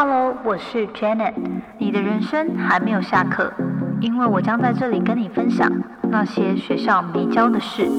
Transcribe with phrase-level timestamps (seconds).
[0.00, 1.34] Hello，我是 Janet。
[1.76, 3.52] 你的人生还没有下课，
[4.00, 5.68] 因为我将在这里跟你分享
[6.04, 7.90] 那些学校没教的事。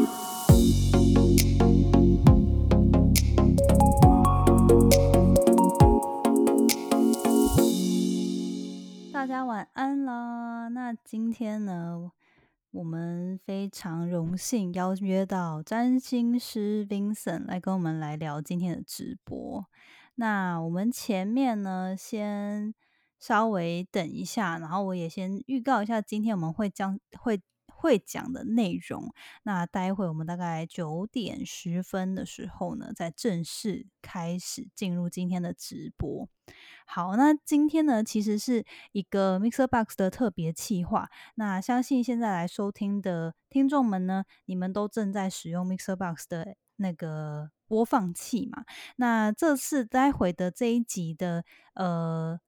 [9.12, 10.70] 大家晚安啦！
[10.70, 12.10] 那今天呢，
[12.72, 19.66] 我们非常荣幸邀约到占星师 Vincent 来跟我们来聊今天的直播。
[20.20, 22.76] 那我们前面呢，先
[23.20, 27.42] 稍微等一下，然后我也先预告一下，今天我们会将会
[27.74, 29.14] 会讲的内容。
[29.44, 36.28] 那待会我们大概九点十分的时候呢，再正式开始进入今天的直播。
[36.86, 41.10] 好，那今天呢，其实是一个 Mixer Box 的特别企划。
[41.36, 47.52] 那相信现在来收听的听众们呢，你们都正在使用 Mixer Box 的那个。
[47.70, 48.66] 播放器嘛，
[48.96, 52.40] 那这次待会的这一集的呃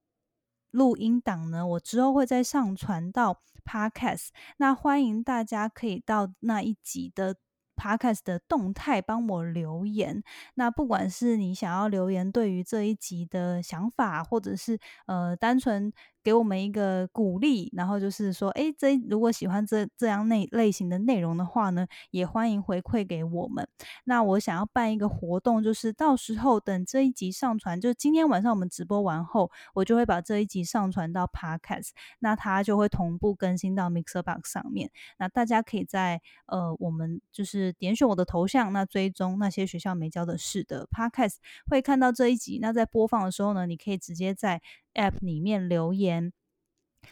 [0.72, 7.36] 录音档呢，我之后会再上传到 Podcast，那欢迎大家可以到那一集的
[7.76, 10.24] Podcast 的动态帮我留言。
[10.56, 15.94] 那不管是你想要留言对于这一集的想法，或者是呃单纯。
[16.24, 23.68] 给我们一个鼓励，然后就是说，哎，这如果喜欢这这样类类型的内容的话呢，也欢迎回馈给我们。
[24.04, 34.92] 那我想要办一个活动，就是到时候等这一集上传，就今天晚上我们直播完后，我就会把这一集上传到 Podcast，那它就会同步更新到 Mixer Box 上面。
[35.18, 41.36] 那大家可以在呃，我们就是点选我的头像，那追踪那些学校没教的事的 Podcast，
[41.70, 42.60] 会看到这一集。
[42.62, 44.62] 那在播放的时候呢，你可以直接在。
[44.94, 46.31] App 里面留言，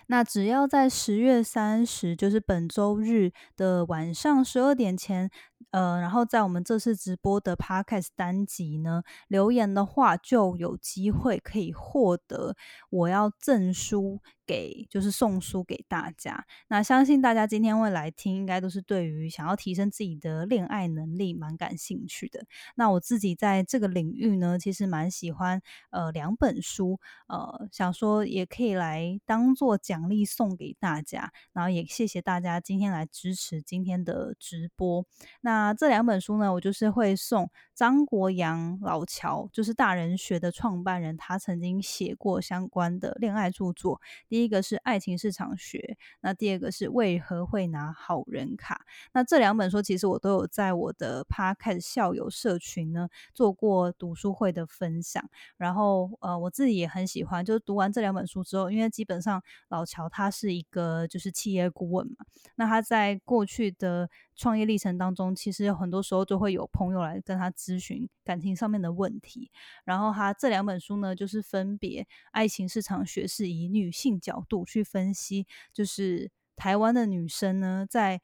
[0.08, 5.30] 那只要在十月三十，就是本周日的晚上十二点前。
[5.72, 12.56] 呃，然后在我们这次直播的 Podcast 单集呢，留言的话就有机会可以获得
[12.90, 16.46] 我要赠书给，就是送书给大家。
[16.70, 22.44] 那相信大家今天会来听，应该都是对于想要提升自己的恋爱能力蛮感兴趣的。
[22.76, 25.62] 那我自己在这个领域呢，其实蛮喜欢
[25.92, 31.32] 呃两本书，呃，想说也可以来当做奖励送给大家。
[31.54, 35.06] 然后也谢谢大家今天来支持今天的直播。
[35.42, 44.02] 那那这两本书呢，我就是会送张国阳老乔，就是大人学的创办人，他曾经写过相关的恋爱著作。
[44.28, 48.76] 第一个是《爱情市场学》，那第二个是《为何会拿好人卡》。
[49.14, 55.24] 那这两本书其实我都有在我的 Podcast 校友社群呢做过读书会的分享。
[55.56, 62.26] 然后呃，我自己也很喜欢，就是读完这两本书之后，因为基本上老乔他是一个就是企业顾问嘛，
[62.56, 69.52] 那他在过去的创业历程当中，其实有很多时候就会有朋友来跟他咨询感情上面的问题。
[69.86, 78.22] 然后他这两本书呢，就是分别《爱情市场学》是以女性角度去分析，就是台湾的女生呢在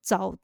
[0.00, 0.38] 找。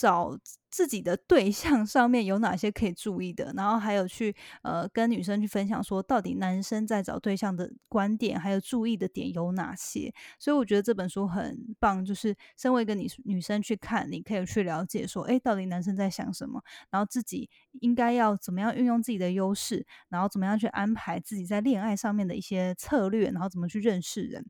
[0.00, 0.34] 找
[0.70, 10.10] 自己的对象上面有哪些可以注意的，然后还有去呃跟女生去分享说，到底男生在找对象的观点还有注意的点有哪些？
[10.38, 17.50] 所以我觉得这本书很棒，就是身为一个女女生去看，你可以去了解说，哎，到底男生在想什么，然后自己
[17.80, 24.46] 应该要怎么样运用自己的优势，然后怎么样去安排自己在恋爱上面的一些策略，然后怎么去认识人。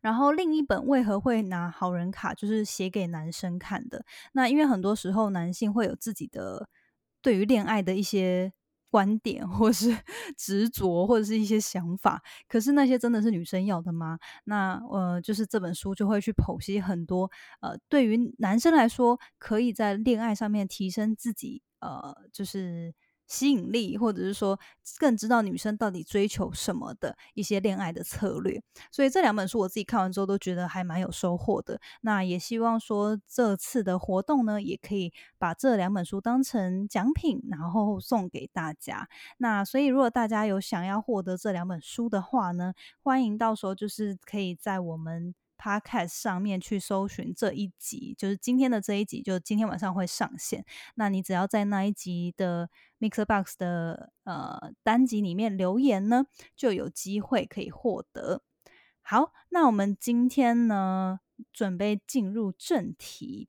[0.00, 4.04] 然后另一本为何会拿好人卡，就是写给男生看的。
[4.32, 6.68] 那因为很多时候男性会有自己的
[7.22, 8.52] 对于恋爱的一些
[8.90, 9.96] 观点，或是
[10.36, 12.22] 执着，或者是一些想法。
[12.48, 14.18] 可是那些真的是女生要的吗？
[14.44, 17.30] 那呃，就是这本书就会去剖析很多
[17.60, 22.94] 呃，对于男生来说，可以在恋爱上面提升自己呃，就是。
[23.30, 24.58] 吸引力，或者是说
[24.98, 28.60] 更知道女生到底追求什么的一些恋爱的策略，
[28.90, 31.80] 所以这两本书我自己看完之后都觉得还蛮有收获的。
[32.00, 39.08] 那也希望说这次的活动呢，也可以把这两本书当成奖品，然后送给大家。
[39.38, 42.74] 那所以如果大家有想要获得这两本书的话呢，
[43.04, 45.32] 欢迎到时候就是可以在我们。
[45.60, 50.64] Podcast 上面去搜寻这一集，就是今天的这一集，就今天晚上会上线。
[50.94, 56.24] 那你只要在那一集的 Mixbox 的呃单集里面留言呢，
[56.56, 58.42] 就有机会可以获得。
[59.02, 61.20] 好，那我们今天呢，
[61.52, 63.48] 准备进入正题。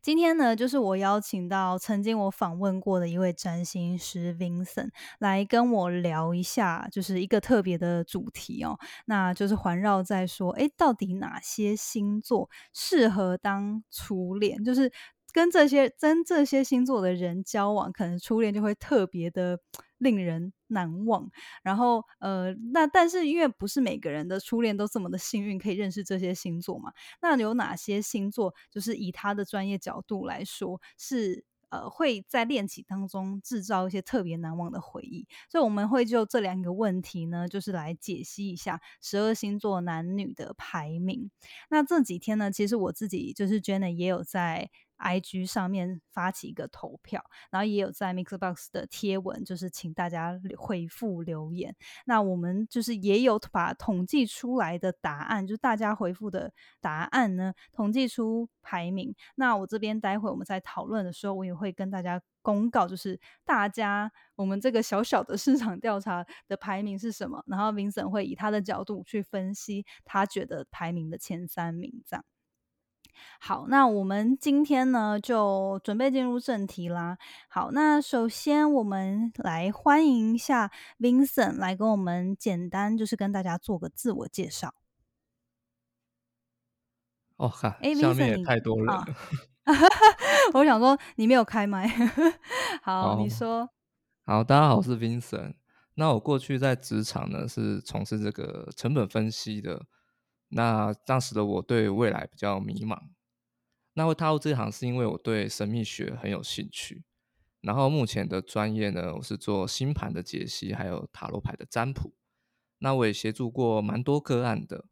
[0.00, 14.64] 今天呢，就是我邀请到曾经我访问过的一位占星师 Vincent 来跟我聊一下，就是一个特别的主题哦，那就是环绕在说，哎，到底哪些星座适合当初恋？
[14.64, 14.92] 就是
[15.32, 19.58] 跟这些跟这些星座的人交往，可能初恋就会特别的
[20.02, 21.30] 令人难忘。
[21.62, 26.92] 然后呃，那但是因为不是每个人的初恋都这么的幸运，可以认识这些星座嘛？
[27.20, 31.44] 那有哪些星座就是以他的专业角度来说是？
[31.72, 41.30] 呃，会在恋情当中制造一些特别难忘的回忆，所以我们会就这两个问题呢，就是来解析一下十二星座男女的排名。
[41.70, 44.70] 那这几天呢，其实我自己就是 Jenna 也有在。
[45.02, 51.74] I G 上面发起一个投票，然后也有在 Mixbox 的贴文，就是请大家回复留言。
[52.06, 59.14] 那我们就是也有把统计出来的答案，就是大家回复的答案呢，统计出排名。
[59.34, 67.42] 那我这边待会我们在讨论的时候，我也会跟大家公告，就是大家我们这个小小的市场调查的排名是什么。
[67.46, 72.24] 然后 Vincent 会以他的角度去分析，他觉得排名的前三名这样。
[73.40, 77.18] 好，那我们今天呢就准备进入正题啦。
[77.48, 84.74] 好，那首先我们来欢迎一下 Vincent 来跟我们简单就是跟大家做个自我介绍。
[87.36, 89.04] 哦，哈，下面也太多人了。
[90.54, 91.88] 我想说你没有开麦。
[92.82, 93.68] 好，你说。
[94.24, 95.54] 好，大家好，我是 Vincent。
[95.94, 99.86] 那我过去在职场呢是从事这个成本分析的。
[100.54, 102.98] 那当时的我对未来比较迷茫，
[103.94, 107.04] 那会踏入这行是因为我对神秘学很有兴趣。
[107.62, 112.12] 然后目前的专业呢，我是做星盘的解析，还有塔罗牌的占卜。
[112.78, 114.86] 那我也协助过蛮多个案的。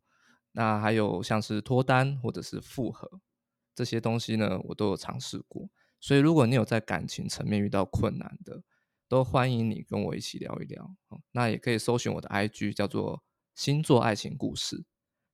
[0.53, 3.21] 那还有像是脱单或者是复合
[3.75, 5.69] 这些东西呢，我都有尝试过。
[6.01, 8.63] 所以如果你有在感情层面遇到困难的，
[9.09, 10.95] 都欢迎你跟我一起聊一聊。
[11.33, 13.23] 那也可以搜寻我的 IG，叫做
[13.55, 14.85] 星座爱情故事。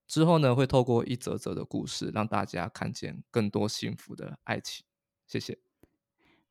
[0.06, 4.84] 之后呢，会透过一则则的故事，让大家看见更多幸福的爱情。
[5.26, 5.58] 谢谢。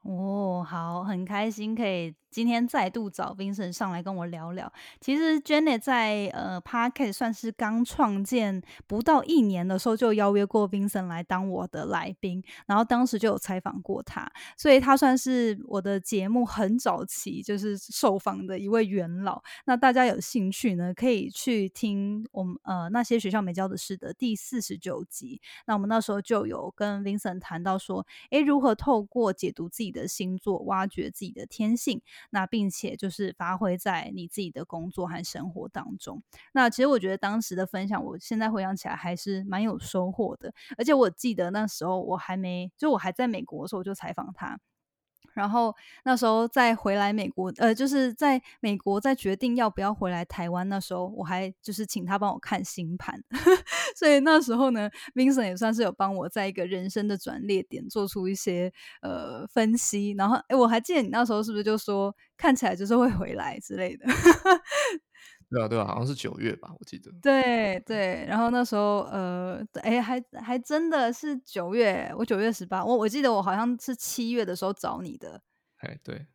[0.02, 4.70] 哦，好，很开心可以今天再度找 Vincent 上来跟我聊聊。
[5.00, 19.42] 其实 Janet 在呃 Parket 算是刚创建不到一年的时候，就邀约过 Vincent 来当我的来宾，然后当时就有采访过他，所以他算是我的节目很早期就是受访的一位元老。
[19.64, 25.40] 那大家有兴趣呢，可以去听我们呃那些学校没教的事的第四十九集。
[25.68, 29.86] 那我们那时候就有跟 Vincent 谈到说，诶，如何透过解读自己。
[29.86, 36.22] 的星座，挖掘自己的天性，那并且就是发挥在你自己的工作和生活当中。
[36.54, 40.54] 那其实我觉得当时的分享，我现在回想起来还是蛮有收获的。
[40.78, 44.60] 而且我记得那时候我还没，就我还在美国的时候，我就采访他。
[45.36, 50.68] 然后那时候再回来美国，呃，就是在美国再决定要不要回来台湾。
[50.68, 53.22] 那时候我还就是请他帮我看星盘，
[53.96, 58.72] 所以那时候呢，Vincent 也算是有帮我在一个人生的转捩点做出一些
[59.02, 60.16] 呃分析。
[60.18, 64.06] 然后，哎，我还记得你那时候是不是就说看起来就是会回来之类的。
[65.50, 67.12] 对啊，对啊，好像是九月吧，我记得。
[67.22, 75.42] 对对，然后那时候，呃，哎，还还真的是九月，我九月十八，我我记得我好像是七月的时候找你的。
[75.78, 76.26] 哎，对。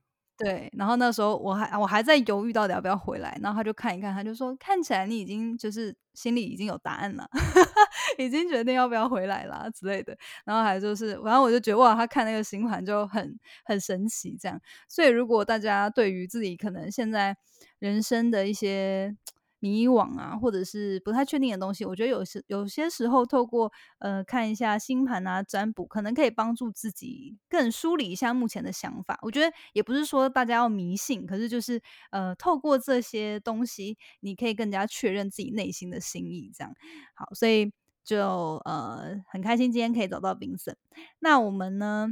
[0.42, 7.28] 对，然后那时候我还我还在犹豫到底要不要回来，然后他就看一看，他就说看起来你已经就是心里已经有答案了，
[8.16, 10.16] 已经决定要不要回来了之类的，
[10.46, 14.58] 然后还就是，然后我就觉得哇，他看那个新款就很很神奇这样，
[14.88, 17.36] 所以如果大家对于自己可能现在
[17.78, 19.14] 人生的一些。
[19.60, 29.18] 迷惘啊，或者是不太确定的东西，我觉得有时有些时候透过呃看一下星盘啊占卜，可能可以帮助自己更梳理一下目前的想法。
[29.22, 36.50] 我觉得也不是说大家要迷信，可是就是呃透过这些东西，你可以更加确认自己内心的心意。
[36.54, 36.74] 这样
[37.14, 37.70] 好，所以
[38.02, 40.76] 就呃很开心今天可以找到 Vincent。
[41.18, 42.08] 那我们呢，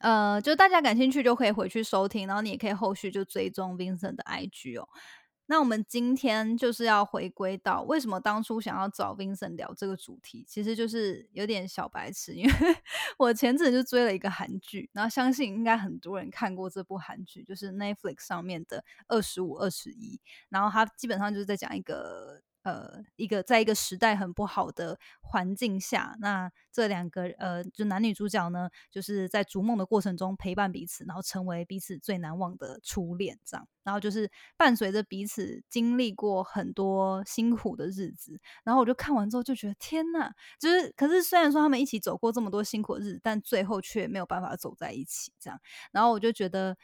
[0.00, 4.86] 呃，就大家感兴趣就可以回去收听，然后你也可以后续就追踪 Vincent 的 IG 哦。
[5.46, 12.52] 那我们今天就是要回归到为什么当初想要找 Vincent 聊这个主题，其实就是有点小白痴，因为
[13.18, 20.16] 我前阵就追了一个韩剧，然后相信应该很多人看过这部韩剧，就是 Netflix 上面的《二十五二十一》，
[20.48, 22.42] 然后它基本上就是在讲一个。
[22.66, 45.60] 呃，一个在一个时代很不好的环境下，那这两个呃，就男女主角呢，就是在逐梦的过程中陪伴彼此，然后成为彼此最难忘的初恋，这样，然后就是伴随着彼此经历过很多辛苦的日子，然后我就看完之后就觉得天呐，就是可是虽然说他们一起走过这么多辛苦日子，但最后却没有办法走在一起，这样，
[45.92, 46.76] 然后我就觉得。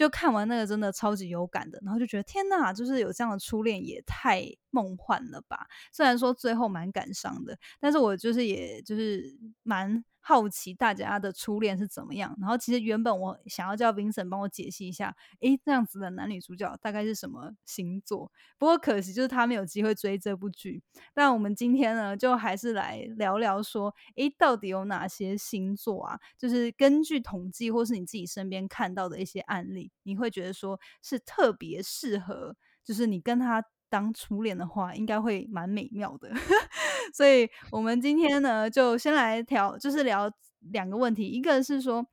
[0.00, 5.66] 就看完那个真的超级有感的，然后就觉得天呐，就是有这样的初恋也太梦幻了吧！
[5.92, 9.22] 虽然说最后蛮感伤的，但是我就是也就是
[9.62, 12.36] 蛮好奇大家的初恋是怎么样。
[12.40, 18.30] 然后其实原本我想要叫 Vincent 帮我解析一下，诶，这样子的男女主角大概是什么星座？
[18.58, 20.82] 不过可惜就是他没有机会追这部剧。
[21.14, 26.18] 但我们今天呢，就还是来聊聊说，诶，到底有哪些星座啊？
[26.38, 33.64] 就是根据统计或是你自己身边看到的一些案例，你会觉得说是特别适合，就是你跟他。
[33.90, 36.30] 当初恋的话，应该会蛮美妙的。
[37.12, 41.26] 所以，我们今天呢，就先来聊，就是聊两个问题。
[41.26, 42.06] 一个是说，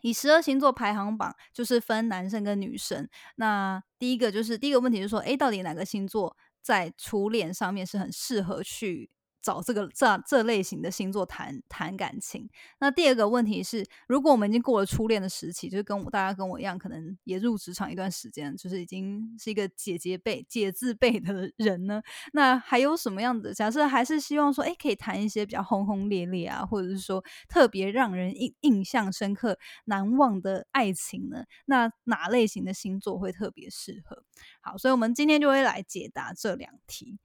[0.00, 3.08] 以十二星座排行榜，就是分男生跟女生。
[3.36, 9.10] 那第一个就是第一个问题，就是说，哎，到底哪个星座在初恋上面是很适合去？
[9.42, 12.48] 找这个这这类型的星座谈谈感情。
[12.78, 23.54] 那第二个问题是，如果我们已经过了初恋的时期，就是跟我大家跟我一样，可能也入职场一段时间，就是已经是一个姐姐辈、姐字辈的人呢，那还有什么样的？
[23.54, 31.44] 假设还是希望说，哎，可以谈一些比较轰轰烈烈啊，或者是说特别让人印印象深刻、难忘的爱情呢？
[31.66, 34.22] 那哪类型的星座会特别适合？
[34.60, 37.18] 好，所以我们今天就会来解答这两题。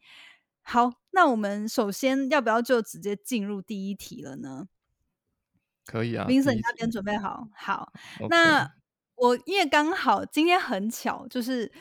[0.68, 4.68] 好，那我们首先要不要就直接进入第一题了呢？
[5.86, 7.48] 可以啊，Vincent 那边准备好。
[7.54, 7.94] 好，
[8.30, 8.74] 那
[9.14, 11.72] 我因为刚好今天很巧，就是。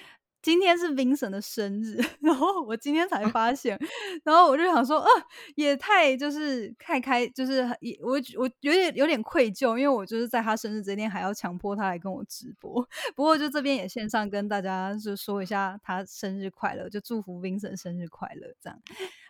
[0.44, 3.78] 今天是 Vincent 的生日， 然后我今天才发现，
[4.24, 5.08] 然后我就想说，啊，
[5.54, 12.86] 也太就是太开，就是也我我有点有点愧疚，因为我就是在他生日这天还要强迫他来跟我直播。
[13.16, 18.78] 不过就这边也线上跟大家就说一下他生日快乐，就祝福 Vincent 生日快乐这样。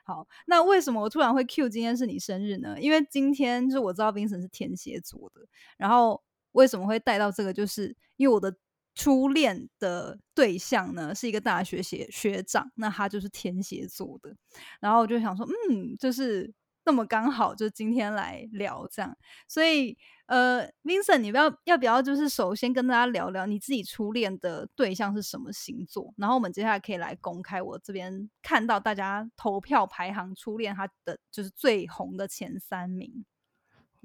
[0.04, 2.75] 好，那为什么我突然会 Q 今天是你生日呢？
[2.80, 5.42] 因为今天就我知道 Vincent 是天蝎座的，
[5.76, 8.52] 然后为什么会带到这个，就是因为我的。
[8.94, 14.36] 初恋的对象呢是一个大学学学长，那他就是天蝎座的，
[14.80, 16.52] 然后我就想说，嗯，就是
[16.84, 19.16] 那么刚好，就今天来聊这样，
[19.48, 19.96] 所以
[20.26, 33.24] 呃，Vincent，你不要要不要就是首先跟大家聊聊你自己初恋的对象是什么星座，然后我们接下来可以来公开我这边看到大家投票排行初恋他的就是最红的前三名。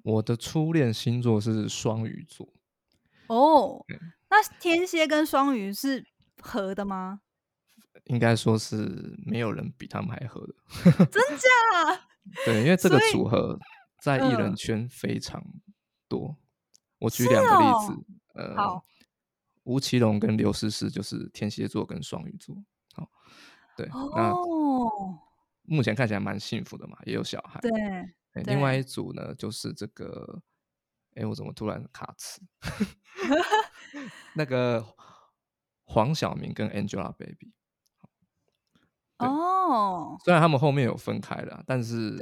[0.04, 2.48] 我的初恋星座是双鱼座。
[3.28, 3.86] 哦。
[4.30, 6.06] 那天蝎跟双鱼是
[6.42, 7.22] 合的吗？
[8.06, 10.56] 应该说是没有人比他们还合的，
[11.06, 11.48] 真假？
[12.46, 13.60] 对，因为这个组合
[14.02, 15.44] 在艺人圈非常
[16.08, 16.38] 多。
[17.00, 18.82] 我举两个例子，呃，
[19.64, 22.56] 吴奇隆跟刘诗诗就是天蝎座跟双鱼座。
[22.94, 23.10] 好，
[23.78, 24.34] 对，那
[25.64, 27.60] 目前看起来蛮幸福的嘛，也有小孩。
[27.62, 27.72] 对，
[28.46, 30.42] 另外一组呢，就是这个，
[31.20, 32.42] 哎，我怎么突然卡词？
[34.36, 34.86] 那个
[35.84, 37.52] 黄晓明跟 Angelababy，
[39.18, 42.18] 哦，虽然他们后面有分开了，但是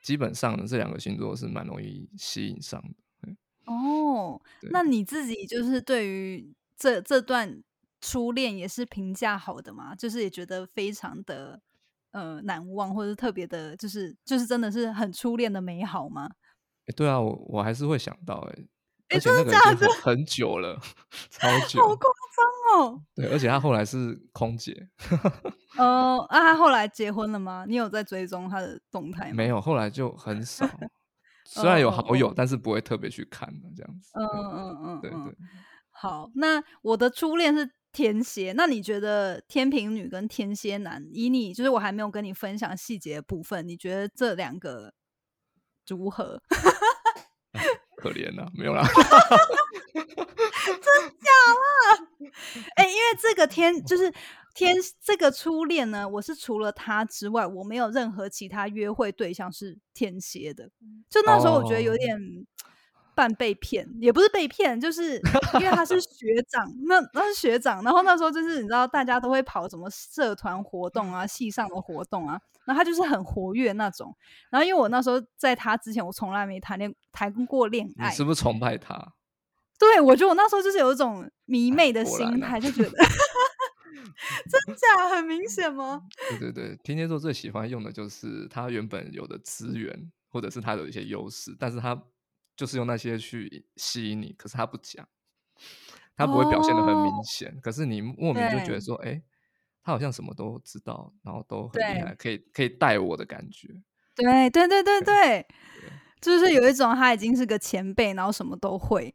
[0.00, 3.34] 基本上呢，这两个星座是蛮容易吸引上的。
[3.64, 7.62] 哦，那你自己就是对于这这段
[8.00, 9.94] 初恋也是评价好的吗？
[9.94, 11.60] 就是也觉得非常的
[12.10, 16.28] 呃难忘，或者特别的，就是就是真的是很初恋的美好吗？
[16.86, 18.64] 哎，对啊，我我还是会想到哎。
[19.14, 20.80] 而且那个已经 很久了，
[21.28, 22.10] 超久，好夸
[22.72, 23.02] 张哦！
[23.14, 24.88] 对，而且他后来是空姐。
[25.76, 27.66] 哦，啊，他后来结婚了吗？
[27.68, 29.34] 你有在追踪他的动态吗？
[29.34, 30.66] 没有，后来就很少。
[31.44, 34.12] 虽然有好友，但是不会特别去看的这样子。
[34.14, 35.36] 嗯嗯嗯，对对。
[35.90, 38.54] 好，那我的初恋是天蝎。
[38.56, 44.94] 那你觉得天平女跟天蝎男，以你就是我还没有跟你分享细节的部分，你觉得这两个
[45.88, 46.40] 如何？
[47.96, 48.82] 可怜呐，没有啦，
[49.94, 50.04] 真
[51.20, 52.08] 假啦？
[52.76, 54.12] 哎，因为这个天就是
[54.54, 60.68] 天这个初恋呢，我是除了他之外，我没有任何其他约会对象是天蝎的。
[61.08, 62.18] 就那时候我觉得有点
[63.14, 65.16] 半被骗，也不是被骗，就是
[65.54, 72.40] 因为他是学长，那那是学长，然后那时候就是你知道大家都会跑什么社团活动啊、系上的活动啊。
[72.64, 74.16] 然后他就是很活跃那种，
[74.48, 78.08] 然后因为我那时候在他之前，我从来没谈恋谈过恋爱。
[78.08, 79.14] 你是不是崇拜他？
[79.80, 82.90] 对，我觉得我那时候就是有一种迷妹的心态，就觉得
[84.48, 86.02] 真假很明显吗？
[86.30, 92.00] 对对对，天蝎座最喜欢用的就是他原本有的资源，或者是他有一些优势，但是他
[92.62, 95.04] 就是用那些去吸引你，可是他不讲，
[96.14, 99.20] 他不会表现的很明显，可是你莫名就觉得说，哎。
[99.84, 103.66] 他好像什么都知道，然后都很厉害，可以可以带我的感觉。
[104.14, 105.44] 对对对对对，
[106.20, 109.12] 就是有一种他已经是个前辈，然后什么都会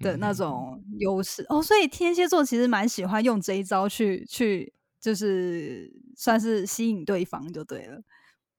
[0.00, 1.62] 的那种优势哦。
[1.62, 8.02] 所以天蝎座其实蛮喜欢用这一招去去，就是算是吸引对方就对了。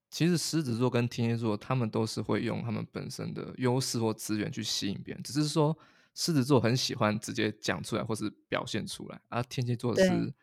[0.09, 5.77] 其实狮子座跟天蝎座，他们都是会用他们本身的优势或资源去吸引别人，只是说
[6.15, 10.33] 狮子座很喜欢直接讲出来或是表现出来，而天蝎座是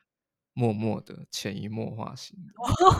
[0.52, 2.52] 默默的、潜移默化型的。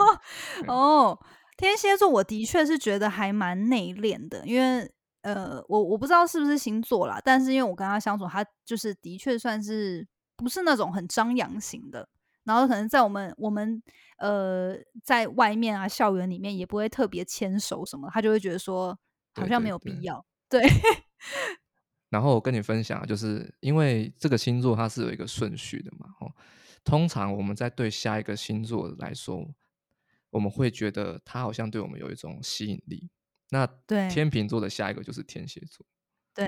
[0.73, 1.19] 哦，
[1.57, 4.91] 天蝎座我的确是觉得还蛮内敛的，因为
[5.23, 10.07] 呃，我我不知道是不是星座啦，但是因为我跟他相处，他就是的确算是
[10.37, 12.09] 不是那种很张扬型的，
[12.45, 13.83] 然后可能在我们我们
[14.19, 18.99] 呃在外面啊校园里面也不会特别牵手什么，他就会觉得说
[19.35, 20.03] 好像没有必对。
[20.03, 20.63] 要，对，
[22.11, 26.33] 然后我跟你分享啊，就是因为这个星座它是有一个顺序的嘛，哦，
[26.85, 29.49] 通常我们在对下一个星座来说，
[30.31, 33.11] 我们会觉得它好像对我们有一种吸引力。
[33.51, 34.09] 那对。
[34.09, 35.87] 天秤座的下一个就是天蝎座，
[36.35, 36.47] 对，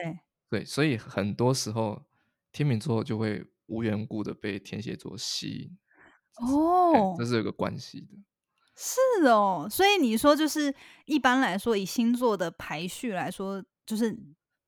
[0.48, 2.04] 对，所以很多时候
[2.52, 5.85] 天秤座就会无缘故的被天蝎座吸引，哎
[6.36, 8.08] 哦这，是有个关系的。
[8.74, 10.74] 是哦，所以你说就是
[11.06, 14.14] 一般来说，以星座的排序来说，就是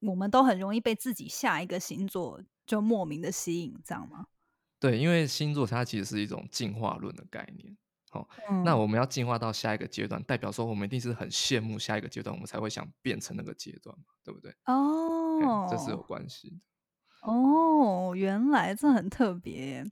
[0.01, 4.27] 我们都很容易被自己下一个星座就莫名的吸引，这样吗？
[4.81, 7.77] 对，因为星座它其实是一种进化论的概念。
[8.11, 14.51] 好、嗯那我们要进化到下一个阶段，代表说我们一定是很羡慕下一个阶段，我们才会想变成那个阶段嘛，对不对？
[14.63, 16.57] 哎哦，这是有关系的。
[17.31, 19.85] 哦，原来这很特别耶。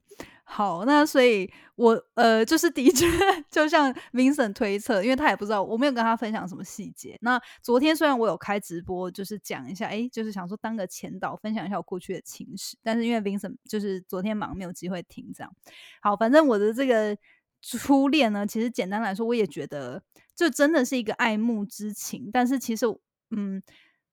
[0.49, 3.05] 好，那所以我呃，就是的确，
[3.51, 7.17] 就像 Vincent 推测，因为他也不知道，我没有跟他分享什么细节。
[7.21, 15.33] 那昨天虽然我有开直播，就是讲一下，哎，就是想说当个前导，分享一下我过去的情史，但是因为 Vincent 就是昨天忙，没有机会听。
[15.35, 15.53] 这样，
[16.01, 17.17] 好，反正我的这个
[17.61, 20.01] 初恋呢，其实简单来说，我也觉得
[20.33, 22.85] 这真的是一个爱慕之情，但是其实，
[23.31, 23.61] 嗯，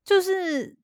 [0.05, 0.77] 就是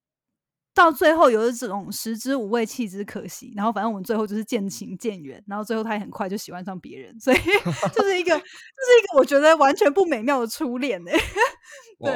[0.82, 3.52] 到最后有一种食之无味，弃之可惜。
[3.56, 7.36] 然后反正我们最后就是渐行渐远，然后最后他也很快就喜欢上别人， 所以
[7.94, 8.44] 就是一个，就是
[9.02, 11.10] 一个我觉得完全不美妙的初恋呢、
[12.00, 12.14] 对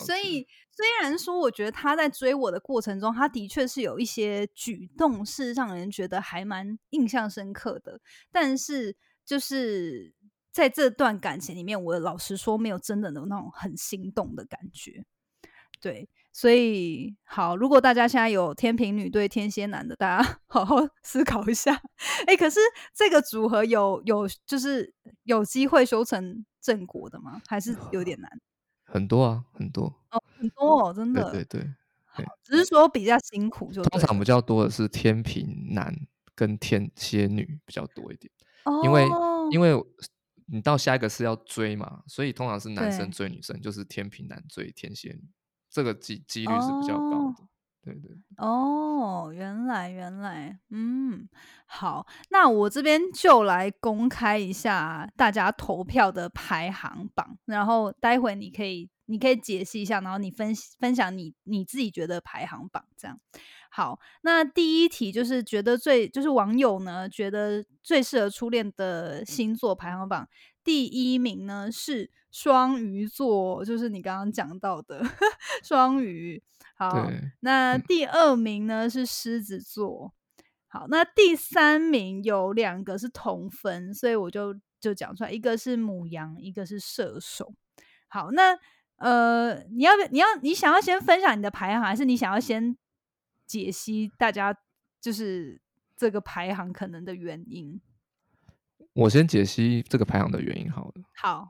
[0.00, 8.00] 所以虽然说，我觉得他在追我的过程中，他的确是有一些举动是让人觉得还蛮印象深刻的，
[8.32, 10.14] 但是就是
[10.50, 15.04] 在这段感情里面，我老实说，没有真的有那种很心动的感觉。
[15.80, 21.74] 对，所以好，如果大家现在有天平女对天蝎男的，大家 好好思考一下。
[22.26, 22.60] 哎，可是
[22.94, 27.40] 这个组合有有就是有机会修成正果的吗？
[27.46, 28.30] 还是有点难？
[28.84, 29.86] 很多啊，很多。
[30.10, 31.30] 哦，很多哦，真的。
[31.30, 31.70] 对对对，
[32.16, 35.94] 对只是说比较辛苦就通常比较多的是天平男
[36.34, 38.32] 跟天蝎女比较多一点，
[38.64, 39.06] 哦，因为
[39.50, 39.72] 因为
[40.46, 45.28] 你到下一个是要追嘛，所以通常是男生追女生，就是天平男追天蝎女，
[45.70, 47.44] 这个几几率是比较高哦的。
[47.82, 51.26] 对对，哦，原来原来，嗯，
[51.64, 63.18] 好，那我这边就来公开一下大家投票的排行榜，然后待会你可以你可以解析一下，然后你分分享你你自己觉得排行榜这样。
[63.70, 70.28] 好，那第一题就是觉得最就是网友呢觉得最适合初恋的星座排行榜，
[70.62, 75.02] 第一名呢是双鱼座，就是你刚刚讲到的
[75.62, 76.42] 双鱼。
[76.74, 80.14] 好，那嗯第二名呢是狮子座。
[80.68, 87.52] 好，那第三名有两个是同分，所以我就就讲出来，一个是母羊，一个是射手。
[88.06, 88.56] 好，那
[88.96, 92.76] 呃，你要不你要你想要先分享你的排行，还是你想要先
[93.46, 94.56] 解析大家
[95.00, 95.60] 就是
[95.96, 97.80] 这个排行可能的原因？
[98.92, 101.02] 我先解析这个排行的原因好了。
[101.16, 101.48] 好，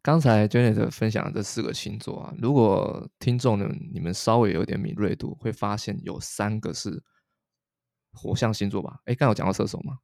[0.00, 7.02] 刚才 Janet 分享的这四个星座啊，如果听众呢你们稍微有点敏锐度，会发现有三个是
[8.12, 9.00] 火象星座吧？
[9.04, 9.98] 哎，刚刚有讲到射手吗？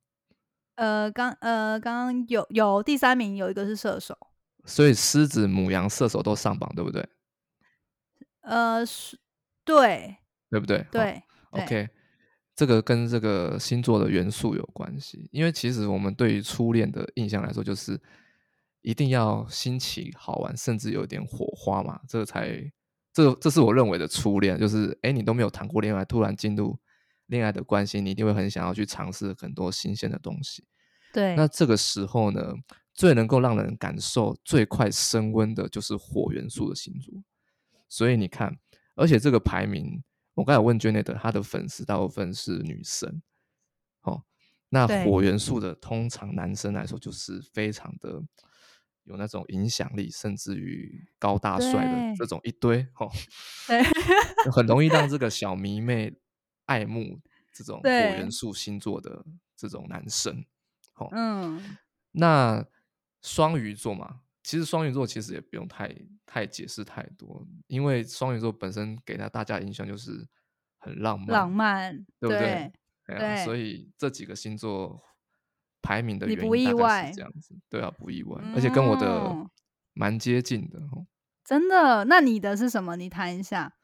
[0.74, 4.18] 呃，刚呃刚刚有有第三名有一个是射手，
[4.64, 7.08] 所以狮子、母羊、射手都上榜，对不对？
[8.40, 9.18] 呃，是，
[9.64, 10.16] 对
[10.50, 11.88] 对不对对 OK，
[12.56, 17.98] 这个跟这个星座的元素有关系，因为其实我们对于初恋的印象来说，就是
[18.84, 22.60] 一定要新奇、好玩，甚至有点火花嘛，这个才
[23.14, 26.78] 这这是我认为的初恋，就是哎，你都没有谈过恋爱，突然进入
[27.28, 30.66] 恋爱的关系，你一定会很想要去尝试很多新鲜的东西。
[31.14, 32.52] 对，那这个时候呢，
[32.92, 37.14] 最能够让人感受最快升温的就是火元素的星座。
[37.88, 38.54] 所以你看，
[38.96, 40.02] 而且这个排名，
[40.34, 43.22] 我刚才问 Janet，她的粉丝大部分是女生，
[44.02, 44.22] 哦，
[44.68, 48.20] 那火元素的通常男生来说就是非常的
[49.04, 52.16] 有那种影响力，甚至于高大帅的对。
[52.16, 53.10] 这种一堆，哦，
[53.66, 53.82] 对
[54.44, 56.12] 就很容易让这个小迷妹
[56.66, 57.20] 爱慕
[57.52, 58.18] 这种火对。
[58.18, 59.24] 元素星座的
[59.56, 60.44] 这种男生。
[60.94, 61.76] 哦，嗯，
[62.12, 62.64] 那
[63.20, 70.26] 双鱼座嘛，其实双鱼座其实也不用太太解释太多，因为双鱼座本身给他大家印象就是
[70.78, 72.72] 很浪漫，浪漫，对不对？
[73.06, 73.44] 对？
[73.44, 75.02] 所以这几个星座
[75.84, 79.46] 排名的你不意外这样子，对啊，不意外，而且跟我的哦
[79.92, 81.06] 蛮接近的哦。
[81.44, 82.06] 真的？
[82.06, 82.96] 那你的是什么？
[82.96, 83.74] 你谈一下。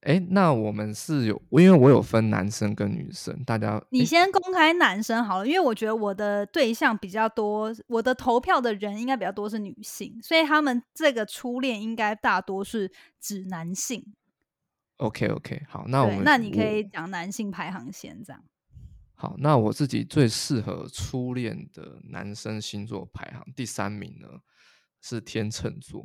[0.00, 14.04] 哎，那我们是有，因为我有分男生跟女生，大家你先公开男生好了，因为我觉得我的对象比较多，我的投票的人应该比较多是女性，所以他们这个初恋应该大多是指男性。
[14.98, 18.42] OK OK，好，那我，们那你可以讲男性排行先这样。
[19.18, 24.28] 好，那我自己最适合初恋的男生星座排行第三名呢
[25.00, 26.02] 是天秤座，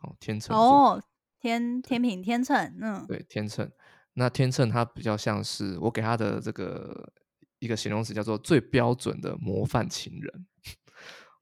[0.00, 1.02] 哦，天秤座，哦，
[1.40, 3.70] 天天平天秤，嗯，对，天秤。
[4.14, 7.12] 那天秤它比较像是我给他的这个
[7.60, 10.46] 一个形容词叫做最标准的模范情人。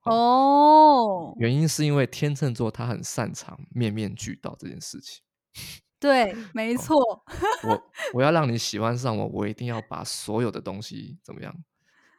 [0.05, 5.23] 哦，原因是因为天秤座他很擅长面面俱到这件事情。
[6.01, 6.97] 对，没错，
[7.65, 11.55] 我 我要让你喜欢上我，我一定要把所有的东西怎么样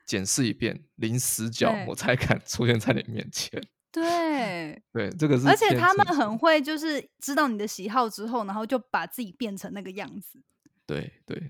[0.06, 3.62] 检视一遍，零死角，我才敢 出现在你面前。
[3.92, 10.40] 对，对，这个是而且他们很会，就是知道你的喜好之后，然后就把自己变成那个样子。
[10.86, 11.42] 对对，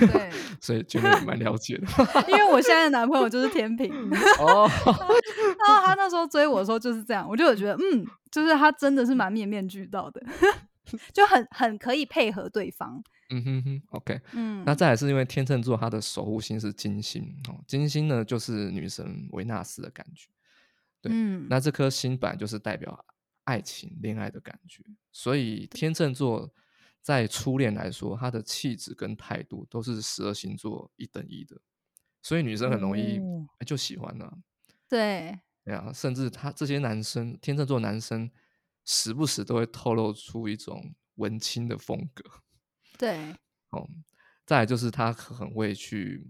[0.00, 0.30] 对，
[0.60, 1.86] 所以觉得也蛮了解的。
[2.28, 3.92] 因为我现在的男朋友就是天平，
[4.40, 10.20] 哦，然后他那时候追我的时候就是这样，我就有觉得，嗯，就是他真的是蛮面面俱到的，
[11.12, 13.02] 就很很可以配合对方。
[13.30, 14.20] 嗯哼哼，OK。
[14.32, 20.28] 嗯，那再来是因为天秤座它的守护星是金星哦，金星呢就是女神维纳斯的感觉。
[21.00, 23.04] 对嗯，那这颗星本来就是代表
[23.44, 26.52] 爱情、恋爱的感觉，所以天秤座
[27.00, 31.60] 在初恋来说，他的气质跟态度都是十二星座一等一的，
[32.22, 33.18] 所以女生很容易、
[33.66, 34.38] 就喜欢了、
[34.88, 38.30] 对，对啊，甚至他这些男生，天秤座男生
[38.84, 42.24] 时不时都会透露出一种文青的风格。
[42.98, 43.34] 对，
[43.70, 43.88] 哦，
[44.44, 46.26] 再来就是他很会去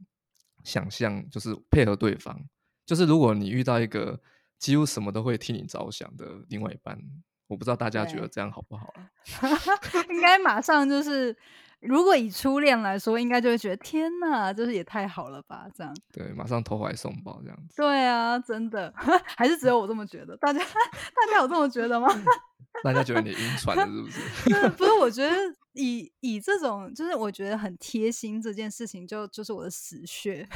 [0.65, 2.41] 想象，就是配合对方。
[2.85, 4.21] 就是如果你遇到一个
[4.59, 6.99] 几乎什么都会替你着想的另外一半，
[7.47, 9.11] 我不知道大家觉得对这样好不好啊
[10.11, 11.37] 应该马上就是，
[11.83, 15.95] 如果以初恋来说，应该就会觉得天哪，就是也太好了吧，这样。
[16.13, 17.75] 对，马上投怀送抱这样子。
[17.77, 18.93] 对啊，真的，
[19.37, 20.37] 还是只有我这么觉得？
[20.37, 22.09] 大家 大家有这么觉得吗？
[22.83, 24.69] 大家觉得你晕船了是不是？
[24.71, 25.37] 不是，我觉得
[25.75, 30.49] 以以这种，就是我觉得很贴心这件事情就，就是我的死穴。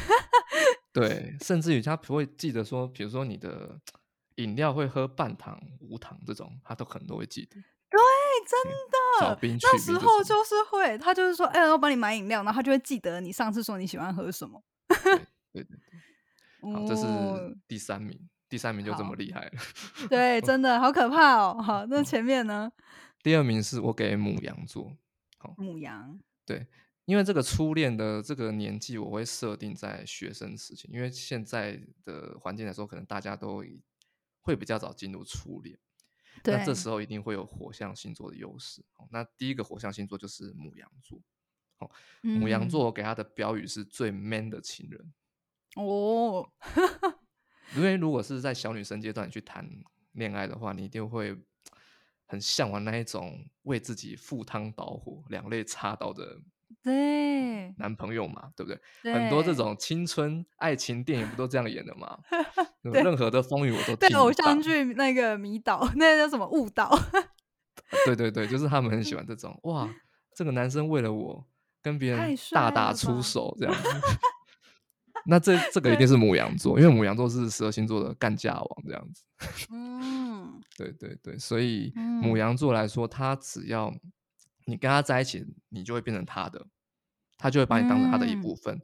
[0.93, 3.79] 对，甚至于他不会记得说，比如说你的
[4.37, 7.57] 饮料会喝半糖、无糖这种，他都可能都会记得。
[7.91, 8.01] 对，
[8.44, 14.62] 真的，那时候就是会，他就是说，哎、我帮你买饮料，然后他就会记得你上次说你喜欢喝什么。
[15.53, 15.79] 对对对
[16.61, 19.53] 对，好，这哦是第三名，第三名就这么厉害了。
[20.09, 21.61] 对，真的好可怕哦。
[21.62, 22.70] 好，那前面呢？
[23.22, 24.96] 第二名是我给母羊座，
[25.57, 26.66] 母羊，对，
[27.07, 33.64] 因为这个初恋的这个年纪，我会设定在学生时期，因为现在的环境来说，可能大家都
[34.42, 35.77] 会比较早进入初恋，
[36.44, 36.75] 那这对。
[36.75, 38.83] 时候一定会有火象星座的优势。
[38.96, 41.20] 哦那第一个火象星座就是母羊座，
[41.79, 41.90] 哦
[42.22, 42.68] 母羊嗯。
[42.68, 45.12] 座我给他的标语是最 man 的情人，
[45.77, 46.49] 哦，
[47.77, 49.68] 因为如果是在小女生阶段去谈
[50.12, 51.37] 恋爱的话，你一定会
[52.27, 56.40] 很向往那一种为自己赴汤蹈火、两肋插刀的
[56.83, 59.12] 对，男朋友嘛，对不对？
[59.12, 62.18] 很多这对种青春爱情电影不都这样演的吗？
[62.83, 66.96] 任何的风雨我都替对你偶像挡剧那个迷倒， 那个叫什么误导？
[68.05, 69.88] 对对对，就是他们很喜欢这种 哇，
[70.35, 71.44] 这个男生为了我
[71.83, 73.88] 跟别人大打出手这样子。
[75.29, 79.24] 那这这个一定是母羊座，因为母羊座是十二星座的干架王这样子。
[79.72, 83.92] 嗯，对对对，所以母嗯羊座来说，他只要
[84.66, 86.66] 你跟他在一起，你就会变成他的，
[87.38, 88.79] 他就会把你当成他的一嗯部分。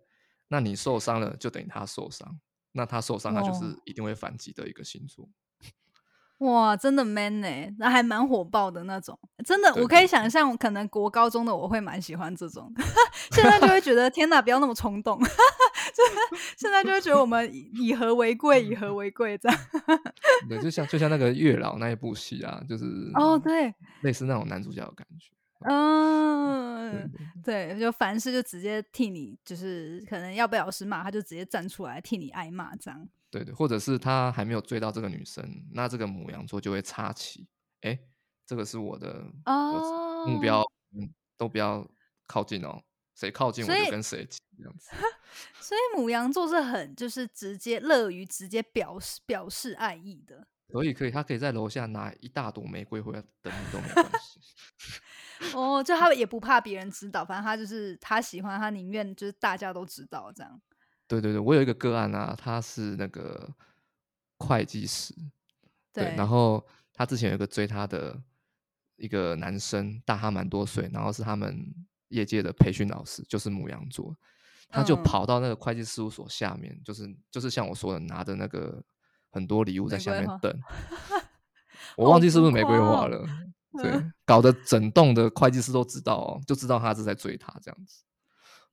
[0.49, 2.41] 那你受伤了，就等于他受伤。
[2.73, 5.29] 那他受伤，他就是哦一定会反击的一个星座。
[6.39, 12.73] 哇，真的 man 呢、那还蛮火爆的那种，真的，我可以想象，可能国高中的我会蛮喜欢这种，
[13.31, 19.59] 现在就会觉得天哪，不要那么冲动， 就是现在就会觉得我们以以和为贵，以和为贵这样。
[20.49, 25.31] 对，就像就像那个月老那一部戏啊，就是哦，对，类似那种男主角的感觉。
[25.63, 27.11] 对嗯，
[27.43, 33.09] 对对，就凡事就直接替你，就是可能要被老师骂，他就直接站出来替你挨骂这样。
[33.31, 37.47] 对对，或者是他还没有追到这个女生，那这个母羊座就会插旗，
[37.81, 37.99] 哎，
[38.47, 41.89] 这个是我的我目标，嗯，都不要
[42.27, 42.83] 靠近哦，
[43.15, 44.91] 谁靠近我就跟谁急这样子。
[45.61, 50.47] 所以母羊座是很就是直接乐于直接表示表示爱意的。
[50.69, 54.41] 可以可以，他可以在楼下拿一大朵玫瑰回来等你都没关系。
[55.55, 60.61] 哦，就他也不怕别人知道，反正他就是他喜欢，他宁愿就是大家都知道这样。
[61.09, 63.51] 对对对，我有一个个案啊，他是那个
[64.39, 65.15] 会计师，
[65.93, 68.19] 对，对，然后他之前有一个追他的
[68.97, 71.67] 一个男生，大他蛮多岁，然后是他们
[72.09, 74.17] 业界的培训老师，就是母羊座，
[74.69, 75.03] 他就嗯。
[75.03, 78.83] 跑到那个会计事务所下面，就是就是像我说的，拿着那个
[79.31, 80.57] 很多礼物在下面等。
[81.97, 83.27] 我忘记是不是玫瑰花了，
[83.79, 88.03] 对，搞得整栋的会计师都知道哦，就知道他是在追他这样子。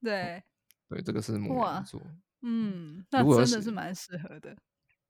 [0.02, 0.44] 对，
[0.90, 2.02] 对，这个是母哇羊座。
[2.42, 4.56] 嗯，那真的是蛮适合的。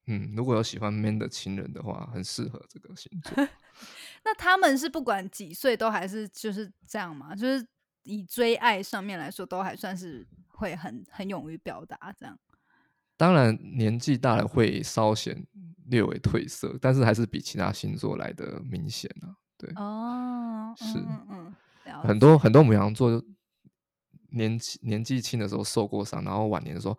[0.07, 3.47] 嗯，如果有喜欢 man 的情人的话，很适合这个星座。
[4.25, 7.35] 那他们是不管几岁都还是就是这样嘛？
[7.35, 7.65] 就是
[8.03, 12.37] 以追爱上面来说，都还算是会很很勇于表达这样。
[13.15, 15.45] 当然，年纪大了会稍显
[15.85, 19.35] 略微褪色，但是还是比其他星座来的明显啊。
[19.59, 23.21] 对，哦，是嗯嗯嗯，很多很多母羊座
[24.31, 26.97] 年纪年纪轻的时候受过伤，然后晚年的时候，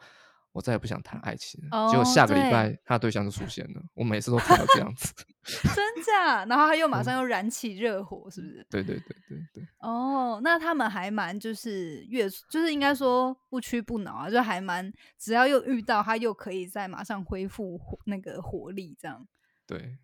[0.53, 1.89] 我再也不想谈爱情了。
[1.89, 5.15] 结果哦下个礼对拜他的对象就出现了，我每次都看到这样子。
[5.75, 6.45] 真假？
[6.45, 8.67] 然后他又马嗯上又燃起热火，是不是？
[8.69, 19.27] 对对对对对，哦，那他们还蛮就是越就是应该说不屈不挠啊，就还蛮只要又遇到他又可以再马上恢复活那个活力这样。
[19.67, 19.97] 对，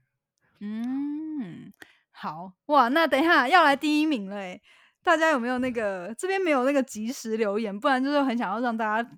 [0.61, 1.73] 嗯，
[2.19, 4.59] 好哇，那等一下要来第一名了诶，
[5.03, 9.11] 大家有没有那个这边没有那个及时留言，不然就是很想要让大家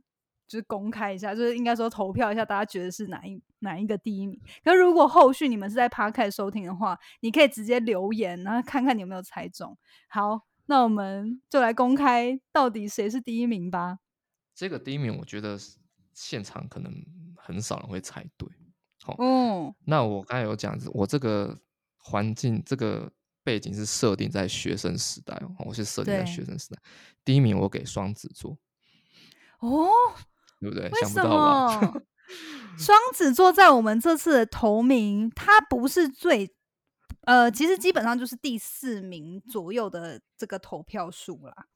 [0.49, 4.41] 就是公开一下，就是应该说投票一下，大家觉得是哪一哪一个第一名。
[4.65, 9.79] 可如果后续你们是在 Podcast 收听的话，你可以直接留言，然后看看你有没有猜中。
[10.09, 13.99] 好，那我们就来公开到底谁是第一名吧。
[14.57, 15.57] 这个第一名我觉得
[16.15, 16.93] 现场可能
[17.37, 18.49] 很少人会猜对。
[19.07, 21.57] 哦、嗯，那我刚才有讲，我这个
[22.09, 23.11] 环境这个
[23.45, 26.81] 背景是设定在学生时代哦，我是设定在对学生时代。
[27.25, 28.57] 第一名我给双子座，
[29.61, 29.89] 哦，
[30.61, 30.89] 对不对？
[30.89, 31.23] 为什？
[31.23, 32.03] 么？
[32.79, 36.55] 双子座在我们这次的头名，它不是最，
[37.23, 41.67] 呃，其实基本上就是第四名左右的这个投票数啦，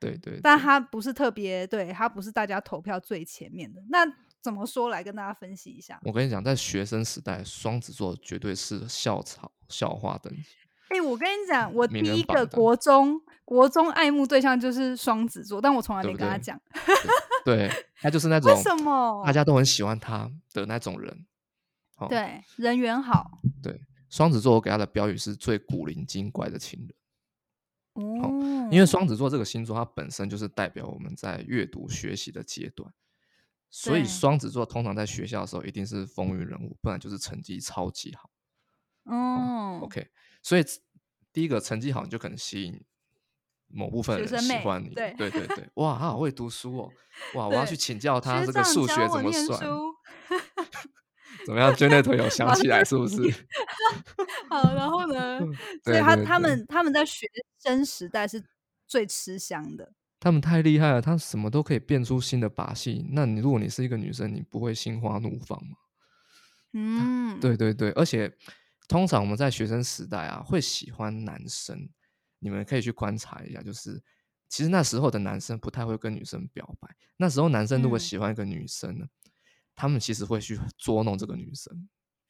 [0.00, 3.82] 对对对但它不是特别，对，它不是大家投票最前面的。
[3.90, 4.06] 那
[4.46, 6.00] 怎么说来跟大家分析一下？
[6.04, 10.44] 我跟你讲，在学生时代，双子座绝对是校草校花等级。
[10.90, 16.56] 哎、我跟你讲，我第一个国中国中爱慕对象就是双子座，但我从来没跟他讲，
[17.44, 17.68] 对
[18.00, 19.24] 他就是那种为什么？
[19.26, 21.26] 大家都很喜欢他的那种人。
[21.96, 26.94] 哦，对人缘好对，双子座我给他的标语是最古灵精怪的情人。
[27.94, 32.92] 哦，因为双子座这个星座，它本身就是代表我们在阅读学习的阶段，
[33.70, 38.30] 所以双子座通常在学校的时候一定是风云人物，不然就是成绩超级好。
[39.04, 40.08] 哦 OK，
[40.42, 40.64] 所以
[41.32, 42.82] 第一个成绩好，你就可能吸引
[43.68, 44.90] 某部分人喜欢你。
[44.94, 46.90] 对对对对， 哇，他好会读书哦，
[47.34, 49.60] 哇，我要去请教他这个数学怎么算，
[51.44, 51.74] 怎么样？
[51.76, 53.16] 娟 内腿有想起来是不是？
[54.48, 55.38] 好，然后呢？
[55.38, 57.28] 所以对他他们他们在学
[57.62, 58.42] 生时代是
[58.86, 59.92] 最吃香的。
[60.18, 63.06] 他们太厉害了，他什么都可以变出新的把戏。
[63.10, 65.76] 那你如果你是一个女生，你不会心花怒放吗？
[66.72, 68.30] 嗯，对对对，而且
[68.88, 71.88] 通常我们在学生时代啊，会喜欢男生，
[72.38, 74.02] 你们可以去观察一下，就是
[74.48, 76.88] 其实那时候的男生不太会跟女生表白。
[77.16, 79.06] 那时候男生如果嗯喜欢一个女生呢，
[79.74, 81.88] 他们其实会去捉弄这个女生，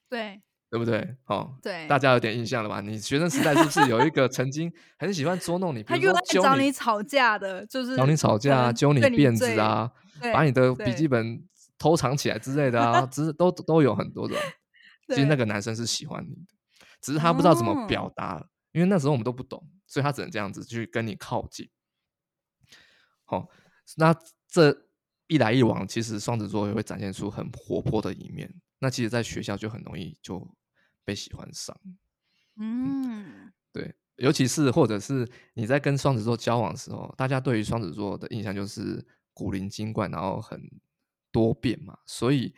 [0.09, 1.17] 对对不对？
[1.27, 2.81] 哦，对，大家有点印象了吧？
[2.81, 9.91] 你学生时代是不是有一个曾经很喜欢捉弄你， 比他又爱如说揪找你吵架的，就是找你吵架啊，揪你辫子，啊，
[10.33, 11.43] 把你的笔记本
[11.79, 14.37] 偷藏起来之类的啊， 只是都都有很多种。
[15.09, 16.53] 其实那个男生是喜欢你的，
[17.01, 21.69] 只是他不知道怎么表哦达，因为那时候我们都不懂，所以他只能这样子去跟你靠近。
[23.25, 23.49] 好、
[23.97, 24.15] 那
[24.49, 24.87] 这
[25.29, 28.53] 一来一往，其实双子座也会展现出很活泼的一面。
[28.79, 30.55] 那其实，在学校就很容易就
[31.05, 31.79] 被喜欢上。
[32.59, 40.61] 嗯，对，尤其是或者是你在跟双子座交往的时候，大家对于双子座的印象就是古灵精怪，然后很
[41.31, 42.55] 多变嘛，所以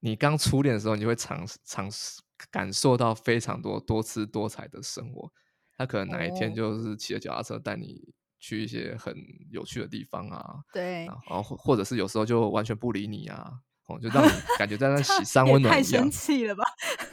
[0.00, 2.20] 你刚初恋的时候，你会尝尝试
[2.50, 5.32] 感受到非常多多姿多彩的生活。
[5.76, 9.16] 他可能哪一天哦就是骑着脚踏车带你去一些很
[9.50, 16.10] 有趣的地方啊，对然，后或或者是有时候就完全不理你啊，哦，就让你感觉在那 这喜山也太温暖一样生。
[16.10, 16.64] 气了吧？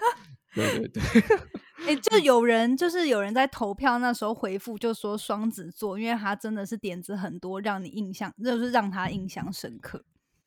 [0.55, 1.01] 对对对。
[1.87, 10.03] 哎、就有人就是有人在投票那时候回复，就说双子座，因为他真的是点子很多，让你印象就是让他印象深刻。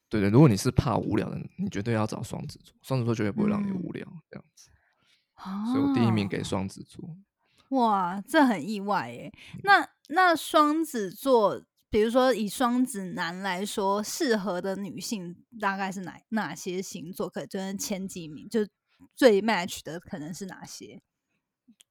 [0.08, 4.70] 对对，如果你是怕无聊的，你绝对要找双子座，双子座绝对不会让你嗯无聊，这样子。
[5.72, 7.16] 所以我第一名给哦双子座。
[7.70, 9.32] 哇，这很意外耶。
[9.64, 11.60] 那那双子座，
[11.94, 17.28] 比如说以双子男来说，适合的女性大概是哪哪些星座？
[17.28, 18.66] 可就是前几名，就
[19.14, 21.00] 最 match 的可能是哪些？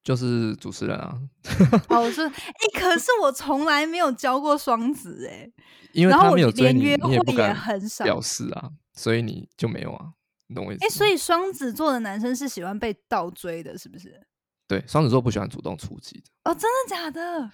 [0.04, 1.18] 就是主持人啊，
[1.88, 2.34] 哦，我说，哎、
[2.78, 5.50] 可是我从来没有教过双子哎，
[5.94, 10.12] 因为他然后我没有追你，连约你也会也不敢很少表示啊，所以你就没有啊，
[10.48, 10.94] 你懂我意思哎、吗？
[10.94, 14.28] 所以双子座的男生是喜欢被倒追的，是不是？
[14.68, 17.50] 对双子座不喜欢主动出击的，哦，真的假的？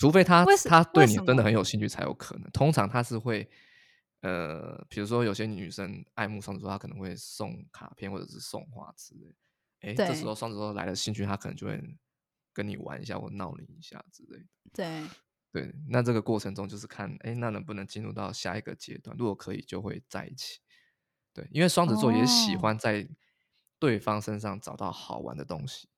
[0.00, 2.50] 除非他他对你真的很有兴趣才有可能。
[2.52, 3.46] 通常他是会，
[4.22, 9.36] 呃，比如说有些女生爱慕双子座，她可能会送卡片或者是送花之类。
[9.82, 11.78] 哎，这时候双子座来了兴趣，他可能就会
[12.54, 14.46] 跟你玩一下或闹你一下之类的。
[14.72, 15.02] 对，
[15.52, 19.14] 对，那这个过程中就是看，哎，那能不能进入到下一个阶段？
[19.18, 20.60] 如果可以，就会在一起。
[21.34, 23.06] 对，因为双子座也喜哦欢在
[23.78, 25.89] 对方身上找到好玩的东西。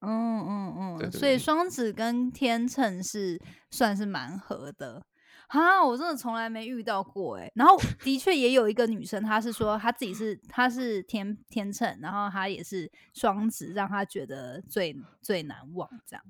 [0.00, 5.04] 嗯嗯嗯，对对对所以双子跟天秤是算是蛮合的。
[5.48, 7.50] 哈，我真的从来没遇到过哎。
[7.54, 16.24] 然后的确也有一个女生，她是说她自己是她是天天秤，然后她也是双子，让她觉得最最难忘这样。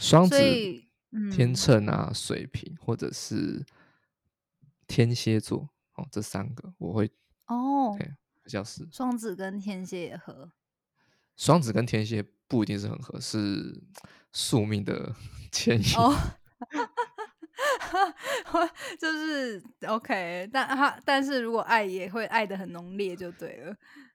[0.00, 3.64] 双子天嗯秤啊、水瓶或者是
[4.88, 7.08] 天蝎座哦，这三个我会
[7.46, 10.50] 哦，对比较是双子跟天蝎也合。
[11.36, 13.78] 双子跟天蝎不一定是很合，是
[14.32, 15.14] 宿命的
[15.52, 15.96] 牵引。
[15.96, 16.14] 哦，
[18.98, 23.74] 就是 OK，但他但是如果爱也会爱的很浓烈就对了。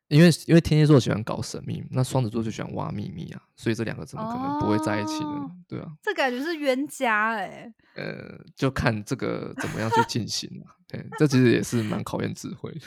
[0.10, 5.30] 因为因为天蝎座喜欢搞神秘，那双子座就喜欢挖秘密啊，所以这两个怎么可能不会在一起呢？
[5.30, 10.76] 哦对啊，这感觉是冤家哎、呃，就看这个怎么样去进行啊。
[10.88, 12.82] 对，这其实也是蛮考验智慧的。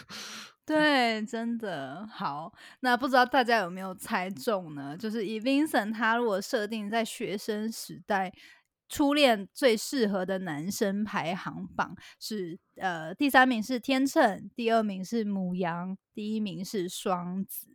[0.67, 2.53] 对，真的好。
[2.81, 4.97] 那不知道大家有没有猜中呢？
[4.97, 8.33] 就是以 Vincent 他如果设定在学生时代
[8.89, 17.69] 初恋最适合的男生排行榜是呃第三名是天秤，第二名是母羊，第一名是双子。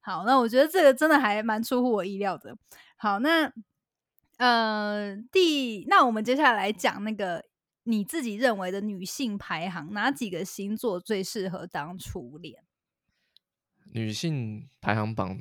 [0.00, 2.56] 好，那我觉得这个真的还蛮出乎我意料的。
[2.96, 3.52] 好，那
[4.38, 7.44] 呃第那我们接下来讲那个
[7.84, 12.62] 你自己认为的女性排行，哪几个星座最适合当初恋？
[13.92, 15.38] 女性排行榜，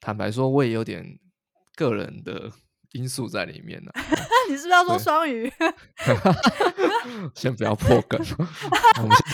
[0.00, 1.18] 坦白说，我也有点
[1.74, 2.50] 个人的
[2.92, 4.02] 因素在里面呢、那
[4.52, 5.52] 你是不是要说对双鱼？
[7.34, 8.20] 先不要破梗，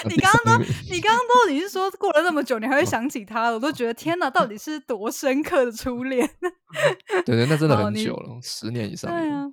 [0.09, 6.29] 你刚刚都你刚刚都已经说过了那么久，你还会想起他，我都觉得天哪，到底是多深刻的初恋？
[7.27, 9.19] 对对，那真的很久了，十年以上有。
[9.19, 9.47] 对啊，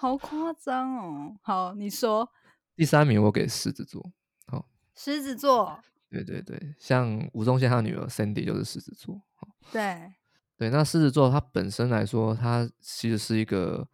[0.00, 1.36] 好夸张哦。
[1.42, 2.30] 好，你说
[2.76, 4.12] 第三名我给狮子座，
[4.46, 10.12] 好、狮子座，对对对，像吴宗宪他女儿 Sandy 就是狮子座，好对，
[10.56, 13.88] 对，那狮子座它本身来说，它其实是一个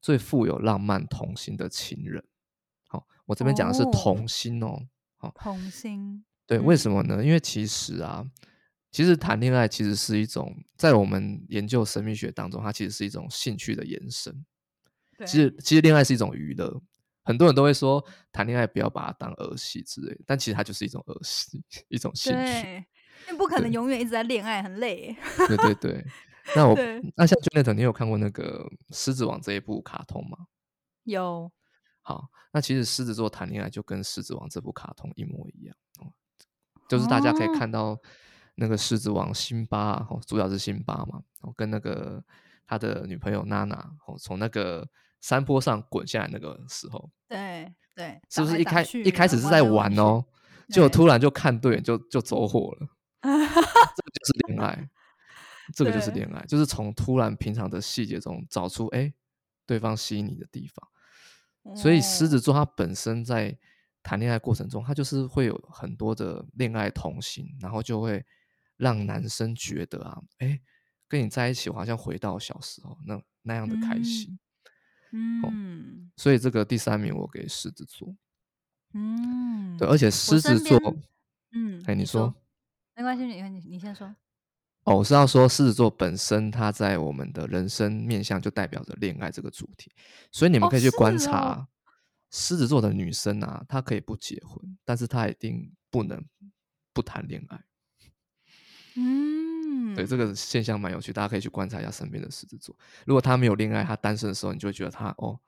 [0.00, 2.22] 最富有浪漫童心的情人。
[2.86, 4.78] 好，我这边讲的是哦童心哦。
[5.16, 7.24] 好童心，对，为嗯什么呢？
[7.24, 8.24] 因为其实啊，
[8.92, 14.46] 其实谈恋爱其实是一种，在我们研究神秘学当中，它其实是一种兴趣的延伸。
[15.18, 16.80] 对其实，其实恋爱是一种娱乐。
[17.24, 18.02] 很多人都会说
[18.32, 22.38] 谈恋爱不要把它当儿戏之类，但其实它就是一种儿戏， 一种兴趣。
[22.38, 22.86] 对，
[23.26, 25.14] 因为不可能永远一直在恋爱，很累。
[25.46, 26.04] 对对对。
[26.56, 26.74] 那我
[27.14, 30.38] 那像 Jonathan，你有看过那个《狮子王》这一部卡通吗？
[31.04, 31.52] 有，
[32.00, 36.08] 好，那其实狮子座谈恋爱就跟《狮子王》这部卡通一模一样哦，
[36.88, 37.98] 就是大家可以哦看到
[38.54, 42.24] 那个狮子王辛巴啊，哦，主角是辛巴嘛，哦，跟那个
[42.66, 43.76] 他的女朋友娜娜，
[44.06, 44.88] 哦，从那个
[45.20, 50.24] 山坡上滚下来那个时候，对对，是不是一开去一开始是在玩哦，
[50.70, 52.88] 结果突然就看对眼就就走火了，
[53.22, 54.88] 这个就是恋爱，
[55.74, 59.12] 这个就是恋爱，就是从突然平常的细节中找出哎
[59.66, 61.76] 对方吸引你的地方。
[61.76, 63.58] 所以狮哦子座它本身在
[64.02, 68.24] 谈恋爱过程中，他就是会有很多的恋爱童心，然后就会
[68.76, 70.58] 让男生觉得啊，哎，
[71.08, 74.32] 跟你在一起，我好像回到小时候那那样的开心。
[74.32, 74.38] 嗯
[76.16, 78.14] 所以这个第三名我给狮子座，
[78.94, 80.78] 嗯，对，而且我狮子座，
[81.52, 82.34] 嗯，哎，你说，
[82.96, 84.14] 没关系，你你你先说。
[84.84, 89.92] 哦，我是要说狮子座本身它在我们的人生面向就代表着恋爱这个主题，
[90.32, 91.68] 所以你们哦可以去观察
[92.30, 96.24] 狮子座的女生啊，她可以不结婚，但是她一定不能
[96.94, 97.64] 不谈恋爱。
[98.96, 99.47] 嗯，
[99.98, 102.76] 对，这个现象蛮有趣，大家可以去观察一下身边的狮子座。
[103.06, 105.38] 如果他没有恋爱，他单身的时候，你就会觉得他哦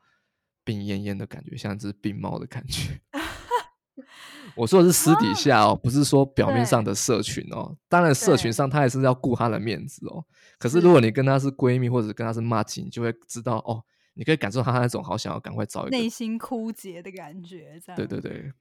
[0.65, 3.01] 病恹恹的感觉，像一只病猫的感觉。
[4.57, 7.77] 我说的是私底下哦，不是说表面上的社群哦。
[7.89, 10.25] 当然，社群上他也是要顾他的面子哦。
[10.59, 13.85] 可是是如果你跟他是闺蜜，或者跟他是骂亲，你就会知道哦，
[14.15, 16.09] 你可以感受他那种好想要赶快找一个内。
[16.09, 17.97] 心枯竭的感觉，这样。
[17.97, 18.53] 对对对，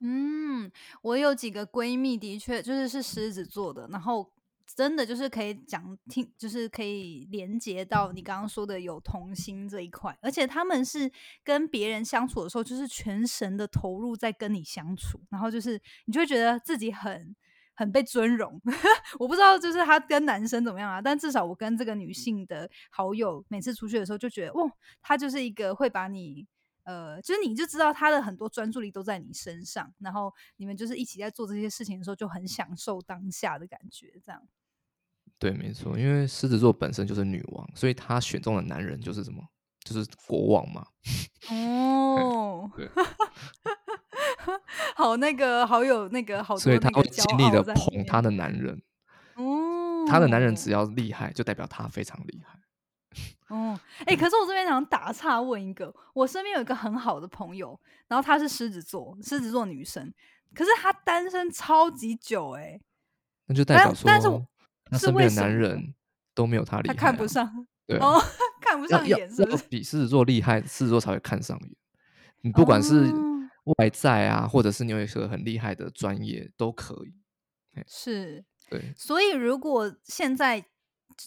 [0.00, 0.70] 嗯，
[1.02, 4.30] 我有几个闺蜜，的确就是是狮子座的，然后
[4.76, 11.10] 真的就是可以讲听，就是可以连接到你刚刚说的有童心这一块，而且他们是
[11.42, 17.34] 跟别人相处的时候，就是全神的投入在跟你相处，然后就是你就会觉得自己很
[17.74, 18.60] 很被尊荣。
[19.18, 24.70] 我不知道就是他跟男生怎么样啊，但至少我跟这个女性的好友每次出去的时候，就觉得哇，
[25.02, 26.46] 她就是一个会把你。
[26.84, 34.42] 呃，就是你就知道他的很多专注力都在你身上，然后你们就是一起在做这些事情的时候，就很享受当下的感觉，这样。
[35.40, 39.42] 对，没错，因为狮子座本身就是女王，所以她选中的男人就是什么？
[39.82, 40.86] 就是国王嘛。
[41.50, 42.86] 哦，对，
[44.94, 48.82] 好那个，好有那个，好多所以她会尽力的捧她的男人。
[49.36, 52.60] 哦，她的男人只要厉害，就代表她非常厉害。
[53.48, 60.12] 哦，哎、可是我这边想打岔问一个，我身边有一个很好的朋友，然后她是狮子座，狮子座女生，
[60.54, 62.78] 可是她单身超级久、哎，
[63.46, 64.28] 那就代表说，但是
[64.90, 65.94] 我她身边的男人
[66.34, 68.22] 都没有他厉害、她啊，看不上，对啊、哦，
[68.60, 69.64] 看不上眼，是不是？
[69.68, 71.76] 比狮子座厉害，狮子座才会看上眼。
[72.42, 77.14] 你不管是哦外在啊，或者是你有一个很厉害的专业，都可以。
[77.86, 80.64] 是，对，所以如果现在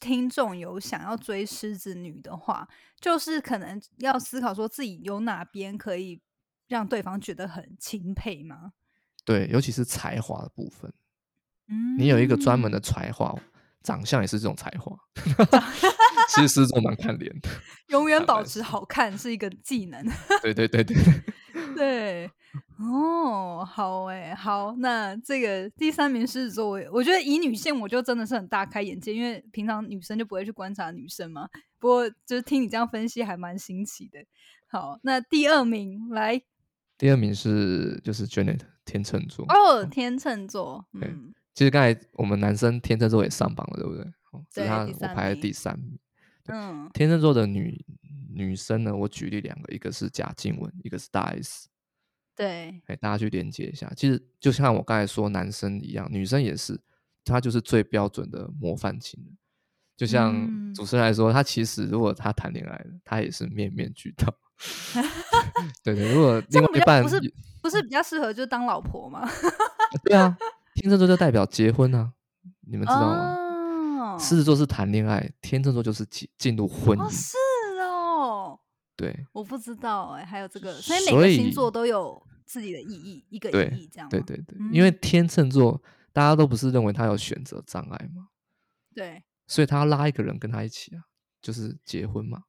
[0.01, 2.68] 听众有想要追狮子女的话，
[2.99, 6.22] 就是可能要思考说自己有哪边可以
[6.68, 8.74] 让对方觉得很钦佩吗？
[9.24, 10.91] 对，尤其是才华的部分，
[11.68, 13.34] 嗯，你有一个专门的才华，
[13.84, 14.97] 长相也是这种才华。
[16.29, 17.49] 其实狮子座蛮看脸的。
[17.89, 20.03] 永远保持好看是一个技能。
[20.41, 20.95] 对对对对，
[21.75, 22.31] 对，
[22.79, 31.47] 哦，好诶，好，那这个第三名狮子座，我我觉得以女性，我就真的是很大开眼界，因为平常女生就不会去观察女生嘛。
[31.77, 34.19] 不过就是听你这样分析，还蛮新奇的。
[34.67, 36.41] 好，那第二名来
[36.97, 39.45] 第二名是就是 Janet 天秤座。
[39.49, 44.04] 哦，天秤座，对嗯，其实刚才我们男生天秤座也上榜了，对不对？
[44.32, 45.99] 哦，只对他我排在第三名。
[46.47, 47.86] 嗯，天秤座的女
[48.34, 51.68] 女生呢，我举例两个，一个是贾静雯，一个是大 S。
[52.36, 53.91] 对，哎，大家去连接一下。
[53.95, 56.82] 其实就像我刚才说，男生一样，女生也是，
[57.24, 59.38] 她就是最标准的模范情人。
[59.95, 64.34] 就像嗯主持人来说，他其实如果她谈恋爱了，他也是面面俱到。
[65.84, 67.20] 对对，如果另外一半不是
[67.62, 69.30] 不是比较适合就当老婆吗？
[70.04, 70.36] 对啊，
[70.76, 72.13] 天秤座就代表结婚啊，
[72.61, 74.15] 你们知道吗？
[74.15, 77.11] 哦，狮子座是谈恋爱，天秤座就是进进入婚哦，姻。
[77.11, 77.38] 是
[77.82, 78.59] 哦，
[78.95, 84.09] 对我不知道哎、还有这个，所以每所个星座都有自己的意义，一个意义这样吗。
[84.09, 88.28] 对对对，因为嗯天秤座大家都不是认为他有选择障碍吗？
[88.95, 91.03] 对所以他要拉一个人跟他一起啊，
[91.41, 92.43] 就是结婚嘛。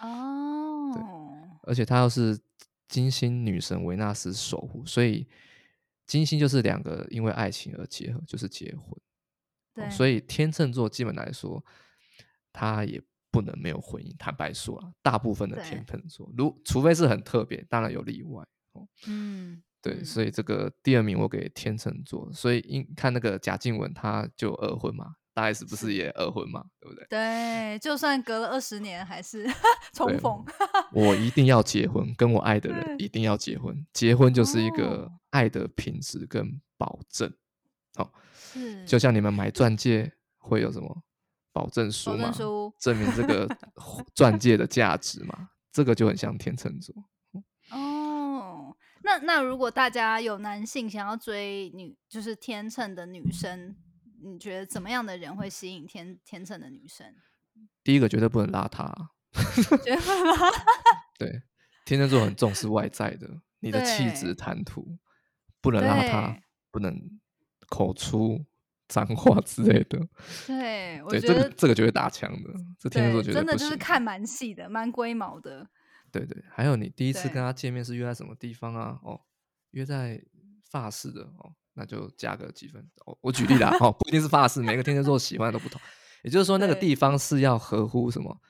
[0.00, 0.92] 哦，
[1.62, 2.38] 而且他又是
[2.88, 5.26] 金星女神维纳斯守护，所以
[6.12, 9.00] 金星就是两个因为爱情而结合，就是结婚。
[9.72, 11.64] 对，所以以天秤座基本来说，
[12.52, 14.14] 他也不能没有婚姻。
[14.18, 18.46] 坦白说啊，大部分的天秤座，如除非是很特别，当然有例外。
[18.72, 22.30] 哦，嗯，对，嗯所以这个第二名我给天秤座。
[22.30, 27.06] 所以因看那个贾静雯，她就二婚嘛，大 S 不是是也二婚嘛，对不对？
[27.08, 29.46] 对，就算隔了二十年，还是
[29.94, 30.44] 重逢。
[30.92, 33.86] 我一定要结婚，跟我爱的人一定要结婚。
[33.92, 37.32] 结婚就是一个哦爱的品质跟保证。
[38.34, 41.02] 是，就像你们买钻戒会有什么
[41.52, 43.48] 保证书保嘛，证书证明这个
[44.14, 46.94] 钻戒的价值嘛，这个就很像天秤座。
[47.70, 48.76] 哦。
[49.04, 53.74] 那那如果大家有男性想要追女，就是天秤的女生，
[54.22, 57.14] 你觉得怎么样的人会吸引天天秤的女生？
[57.84, 59.10] 第一个绝对不能邋遢啊，
[59.84, 60.36] 觉得会吗？
[61.18, 61.42] 对，
[61.84, 63.28] 天秤座很重视外在的，
[63.60, 64.98] 你的气质、对谈吐
[65.60, 67.20] 不能邋遢，不能
[67.68, 68.44] 口出
[68.88, 69.98] 脏话 之类的。
[70.46, 73.56] 对，我对，觉得这个这个绝对打枪的，这天秤座绝对对真的。
[73.56, 75.68] 就是看蛮细的，蛮龟毛的。
[76.10, 78.98] 对对，还有你第一次跟他见面是约在什么地方啊？
[79.02, 79.20] 哦，
[79.70, 80.22] 约在
[80.70, 82.86] 法式的哦，那就加个几分。
[83.06, 85.80] 我，我举例啦， 哦，不一定是发式，每个天秤座喜欢的都不同。
[86.22, 88.40] 也就是说，那个地方是要合乎什么？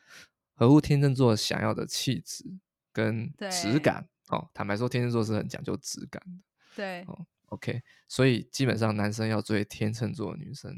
[0.54, 2.44] 合乎天秤座想要的气质
[2.92, 4.06] 跟质感。
[4.28, 6.42] 哦，坦白说，天秤座是很讲究质感的。
[6.76, 10.74] 对，哦 OK，所以基本上男生要追天秤座的女生，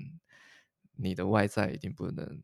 [0.97, 2.43] 你的外在一定不能，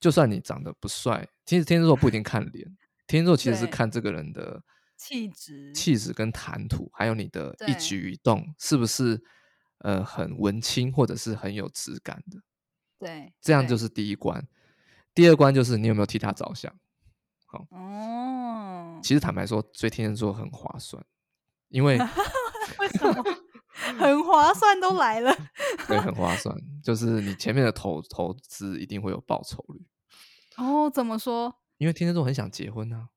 [0.00, 2.76] 就算你长得不帅，其实天秤座不一定看脸，
[3.06, 4.62] 天秤座其实是看这个人的
[4.98, 9.22] 气质，气质跟谈吐，还有你的一对举一动，是不是
[9.78, 12.40] 呃很文青或者是很有质感的？
[12.98, 14.46] 对，对这样就是第一关。
[15.14, 16.70] 第二关就是你有没有替他着想。
[17.70, 21.02] 哦，其实坦白说，追天蝎座很划算，
[21.68, 21.96] 因为
[22.78, 23.24] 为什么
[23.98, 25.34] 很划算都来了？
[25.86, 29.86] 对很划算，就是你前面的投投资一定会有报酬率。
[30.56, 31.54] 哦，怎么说？
[31.78, 33.08] 因为天蝎座很想结婚啊，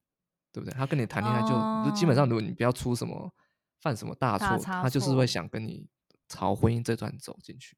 [0.51, 0.73] 对不对？
[0.73, 1.49] 他跟你谈恋爱就、
[1.89, 3.33] 就基本上，哦如果你不要出什么
[3.79, 5.87] 犯什么大错，他就是会想跟你
[6.27, 7.77] 朝婚姻这段走进去。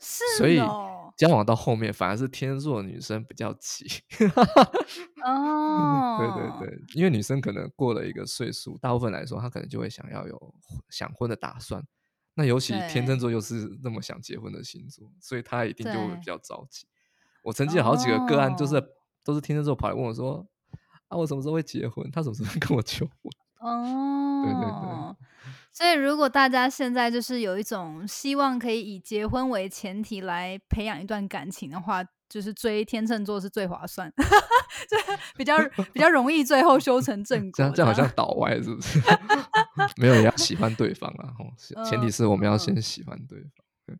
[0.00, 3.86] 是所以哦，交往到后面，反而是天秤座的女生比较急。
[5.22, 10.54] 哦，对对对，因为女生可能过了一个岁数，大部分来说，她可能就会想要有
[10.90, 11.86] 想婚的打算。
[12.34, 16.88] 那尤其天秤座又是那么想结婚的星座，所以她一定就会比较着急。
[17.44, 18.86] 我曾经有好几个个案，就是、哦
[19.24, 20.44] 都是天秤座跑来问我说
[21.12, 22.08] ：“啊，我什么时候会结婚？
[22.10, 25.16] 他什么时候会跟我求婚哦， 对对对。
[25.72, 34.12] 所以，如果大家现在就是有一种希望可以以结婚为前提来培养一段感情的话，就是追天秤座是最划算，
[34.88, 34.96] 就
[35.36, 35.56] 比较
[35.92, 37.52] 比较容易最后修成正？”果。
[37.54, 38.98] 这样这样好像倒歪，是不是？
[39.96, 41.32] 没有，也要喜欢对方啊。
[41.38, 41.46] 吼
[41.84, 43.96] 前提是我们要先喜欢对方。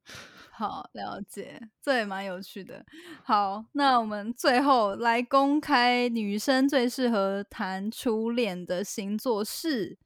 [0.69, 2.85] 好了解，这也蛮有趣的。
[3.25, 9.99] 好，那我们最后来公开女生最适合谈初恋的星座是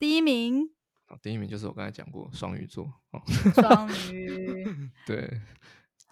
[0.00, 0.68] 第一名
[1.06, 3.22] 好第一名就是我刚才讲过双鱼座哦，
[3.54, 5.40] 双鱼， 对，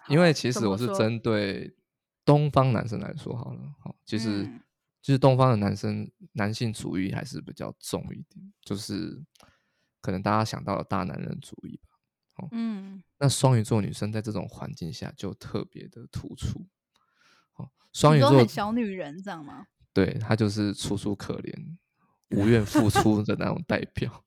[0.07, 1.75] 因为其实我是针对
[2.23, 4.61] 东方男生来说好了，好，其实、嗯
[5.01, 9.21] 就是东方的男生男性主义还是比较重一点，就是
[10.01, 11.88] 可能大家想到了大男人主义吧。
[12.51, 16.65] 嗯，那双鱼座女生在这种环境下就特别的突出。
[17.55, 19.65] 哦，双鱼座小女人这样吗？
[19.93, 21.53] 对她就是楚楚可怜、
[22.29, 24.23] 无愿付出的那种代表。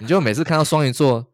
[0.00, 1.32] 你就每次看到双鱼座，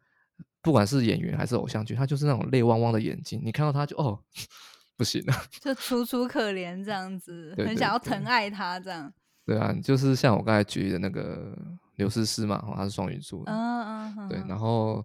[0.62, 4.22] 不管是演员还是偶像剧，她就是那种泪汪汪的眼睛，你看到她就哦，
[4.96, 5.34] 不行了。
[5.60, 9.12] 就楚楚可怜这样子，对对很想要疼爱他这样。
[9.44, 11.56] 对啊，就是像我刚才举例的那个
[11.96, 15.02] 刘诗诗嘛，哦，她是双鱼座的，嗯嗯，对，嗯然后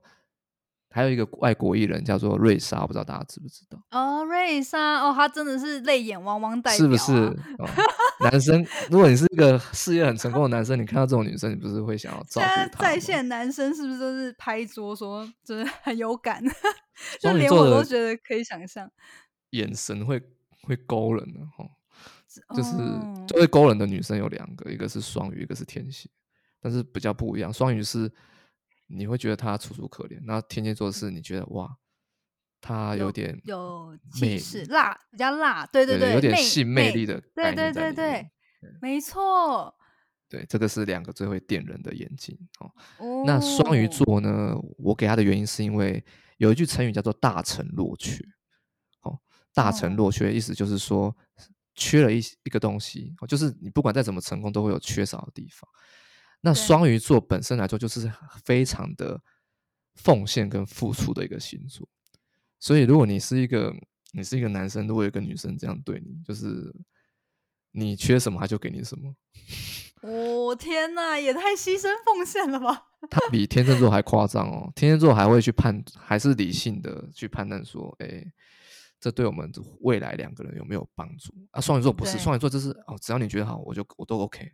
[0.93, 3.81] 还有一个外国艺人叫做瑞莎，不知道大家知不知道？
[3.89, 7.11] 哦，瑞莎哦，她真的是泪眼汪汪代表、啊，是不是？
[7.57, 7.67] 哦，
[8.21, 12.89] 男生，如果你是一个事业很成功的男生，你看到这种女生，你不是会想要照在顾她吗？
[12.89, 16.43] 在线男生是不是都是拍桌说，就是很有感，
[17.19, 18.87] 就连我都觉得可以想象，
[19.49, 20.21] 眼神会
[20.61, 21.67] 会勾人的哦，
[22.55, 26.07] 就是哦最会勾人的女生有两个，一个是双鱼，一个是天蝎，
[26.61, 27.51] 但是比较不一样。
[27.51, 28.11] 双鱼是
[28.95, 31.69] 你会觉得他楚楚可怜，那天蝎座是你觉得哇，
[32.61, 38.29] 他有点有魅气势，力辣，比较辣，对对对，魅有点性魅力的对对对
[38.81, 39.75] 没错。
[40.29, 42.71] 对，这个是两个最会电人的眼睛哦。
[42.97, 44.55] 哦那双鱼座呢？
[44.79, 46.03] 我给他的原因是因为
[46.37, 48.17] 有一句成语叫做“大成若缺”。
[49.03, 49.19] 哦，
[49.53, 51.15] 大成哦若缺，意思就是说
[51.75, 55.69] 缺了一一个东西，哦，就是你不管再怎么成功，都会有缺少的地方。
[56.45, 58.11] 那双鱼座本身来说，就是
[58.43, 59.21] 非常的
[59.95, 61.87] 奉献跟付出的一个星座。
[62.59, 63.73] 所以，如果你是一个
[64.11, 66.75] 你是一个男生，如果有一个女生这样对你，就是
[67.71, 69.15] 你缺什么，他就给你什么。
[70.01, 72.87] 我、 天呐，也太牺牲奉献了吧！
[73.09, 78.21] 他比天秤座还夸张哦，天秤座还会去判，还是理性的去判断说，哎，
[78.99, 81.61] 这对我们未来两个人有没有帮助啊？
[81.61, 84.51] 双鱼座不是，双鱼座就是哦，只要你觉得好，我就我都 OK。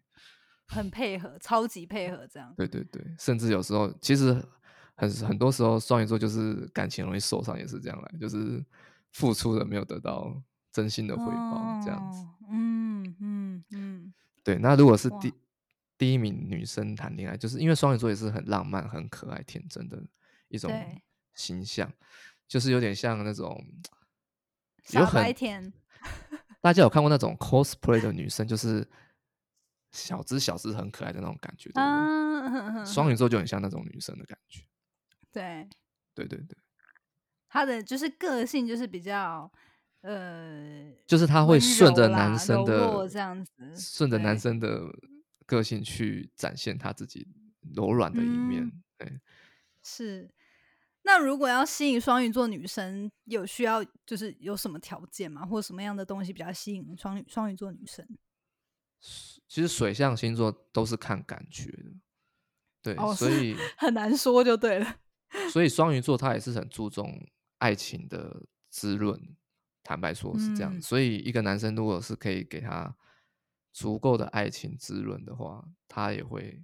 [0.69, 2.53] 很配合，超级配合，这样。
[2.55, 4.33] 对对对，甚至有时候其实
[4.95, 8.63] 很很多时候双鱼座就是感情容易受伤，也是这样来，就是
[9.11, 10.41] 付出的没有得到
[10.71, 12.19] 真心的回报，这样子。
[12.19, 12.35] 哦。
[12.51, 14.13] 嗯嗯嗯，
[14.43, 15.33] 对，那如果是第
[15.97, 20.01] 第一名女生谈恋爱，就是因为双鱼座也是很浪漫、很可爱、天真的
[20.47, 20.71] 一种
[21.33, 21.91] 形象，
[22.47, 23.63] 就是有点像那种
[24.83, 25.73] 傻有很白甜。
[26.61, 28.87] 大家有看过那种 cosplay 的女生，就是
[29.91, 31.71] 小只小只很可爱的那种感觉，
[32.85, 34.63] 双鱼座就很像那种女生的感觉，
[35.31, 35.67] 对，
[36.13, 36.57] 对对对，
[37.47, 39.51] 他的就是个性就是比较
[40.01, 44.83] 呃，就是她会顺着男生的这样子顺着男生的
[45.45, 47.27] 个性去展现他自己
[47.75, 49.19] 柔软的一面嗯，对。
[49.83, 50.29] 是。
[51.03, 55.45] 那如果要吸引双鱼座女生，有需要就是有什么条件吗？
[55.45, 58.05] 或者什么样的东西比较吸引双鱼双鱼座女生？
[59.49, 61.91] 其实水象星座都是看感觉的，
[62.81, 64.95] 对，哦所以很难说就对了。
[65.51, 67.27] 所以双鱼座他也是很注重
[67.57, 69.19] 爱情的滋润，
[69.83, 70.73] 坦白说是这样。
[70.75, 72.95] 嗯所以一个男生如果是可以给他
[73.73, 76.63] 足够的爱情滋润的话，他也会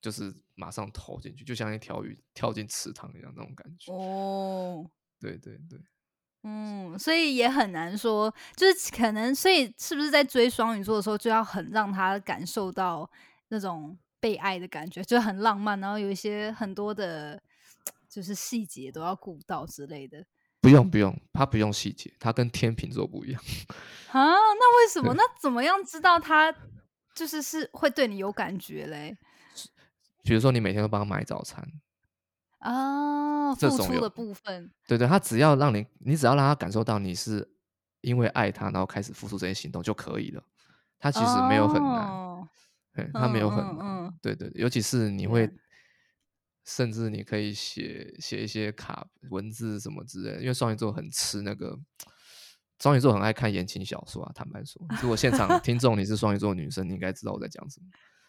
[0.00, 3.92] 就是马上投进去，就像一条鱼跳进池塘一样那种感觉。
[3.92, 4.90] 哦，
[5.20, 5.78] 对对对，
[6.44, 13.08] 嗯，所以也很难说，就是可能，所以是不是在追双鱼座的时候，就要很让他感受到
[13.48, 17.40] 那种被爱的感觉，就很浪漫，然后有一些很多的，
[18.08, 20.24] 就是细节都要顾到之类的。
[20.60, 23.42] 不用不用，他不用细节，他跟天秤座不一样。
[24.12, 25.14] 啊，那为什么？
[25.14, 26.54] 那怎么样知道他
[27.14, 29.16] 就是是会对你有感觉嘞？
[30.22, 31.66] 比如说你每天都帮他买早餐，
[32.62, 37.48] 啊，这种有付出的部分，对对，他只要让你，你只要让他感受到你是
[38.00, 40.42] 因为爱他，然后开始付出这些行动就可以了。
[40.98, 42.48] 他其实没有很难，哦
[42.94, 43.86] 对他没有很嗯难。
[43.86, 45.56] 嗯嗯对对，尤其是你会对，
[46.64, 51.76] 甚至你可以写写一些卡文字什么之类的，因为双鱼座很吃那个，
[52.78, 54.30] 双鱼座很爱看言情小说啊。
[54.32, 57.86] 坦白说，如果现场听众你是双鱼座女生，你应该知道我在讲什么。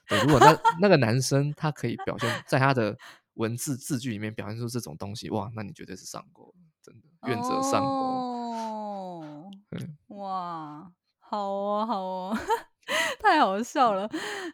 [0.08, 2.98] 对，如果那那个男生他可以表现在他的
[3.36, 7.88] 文字字句里面表现出这种东西，哇，那你绝对是上钩了，真的愿者上钩。
[7.88, 12.38] 哦，嗯哇，好哦，好哦，
[13.20, 14.10] 太好笑了。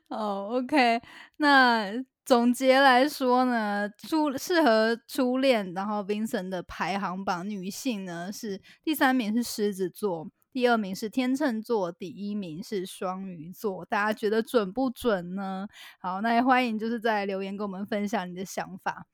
[0.08, 1.02] 哦，OK，
[1.38, 1.92] 那
[2.24, 13.86] 总结来说呢，初适合初恋，然后 Vincent 的排行榜女性呢是第三名是狮子座，第二名是天秤座，第一名是双鱼座。
[13.86, 15.68] 大家觉得准不准呢？
[16.00, 19.06] 好，那也欢迎就是在留言跟我们分享你的想法。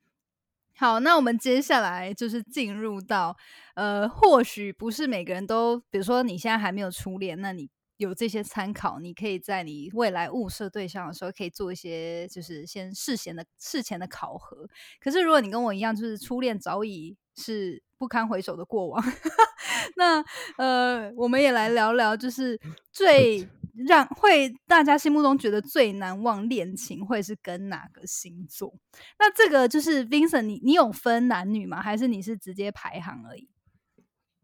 [0.78, 3.38] 好，那我们接下来就是进入到，
[3.76, 14.68] 呃，或许不是每个人都，比如说你现在还没有初恋，那你有这些参考，你可以在你未来物色对象的时候，可以做一些就是先事前的事前的考核。
[15.00, 19.04] 可是如果你跟我一样，就是初恋早已是不堪回首的过往，
[19.96, 20.24] 那
[20.58, 22.60] 呃，我们也来聊聊，就是
[22.92, 23.48] 最
[23.88, 28.74] 让会大家心目中觉得最难忘恋情会是跟哪个星座？
[29.20, 31.82] 那这个就是 Vincent，你你有分男女吗？
[31.82, 33.50] 还是你是直接排行而已？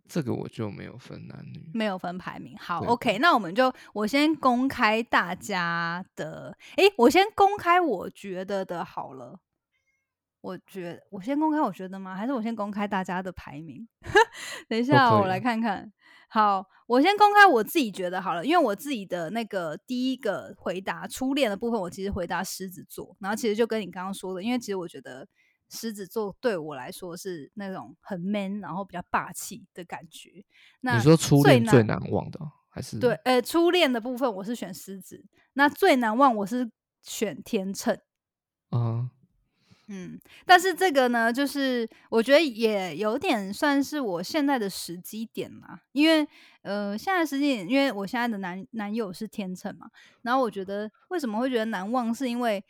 [0.08, 1.72] 这个我就没有分男女。
[1.74, 2.58] 没有分排名。
[2.58, 9.40] 好，OK，那我们就我先公开大家的，诶，我先公开我觉得的好了。
[10.42, 12.16] 我觉我先公开我觉得吗？
[12.16, 13.88] 还是我先公开大家的排名？
[14.68, 15.92] 等一下哦、我来看看。
[16.28, 25.28] 好，我先公开我自己觉得好了，因为我自己的那个第一个回答初恋的部分，我其实回答狮子座，然后其实就跟你刚刚说的，因为其实我觉得
[25.70, 30.44] 狮子座对我来说是那种很 man，然后比较霸气的感觉。
[30.80, 36.72] 那你说初最恋最难忘的哦还是对，呃，初恋的部分我是选狮子，那最难忘我是
[37.04, 38.00] 选天秤。
[38.70, 39.12] 啊？
[39.94, 46.26] 嗯，但是这个呢，就是我觉得也有点算是我现在的时机点嘛，因为
[46.62, 49.90] 呃，现在时机点，因为我现在的男男友是天秤嘛，
[50.22, 52.64] 然后我觉得为什么会觉得难忘，是因为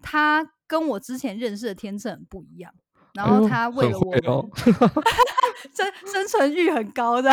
[0.00, 2.72] 他跟我之前认识的天秤很不一样，
[3.16, 4.48] 然后他为了我们、 会哦
[5.72, 7.30] 生生存欲很高的，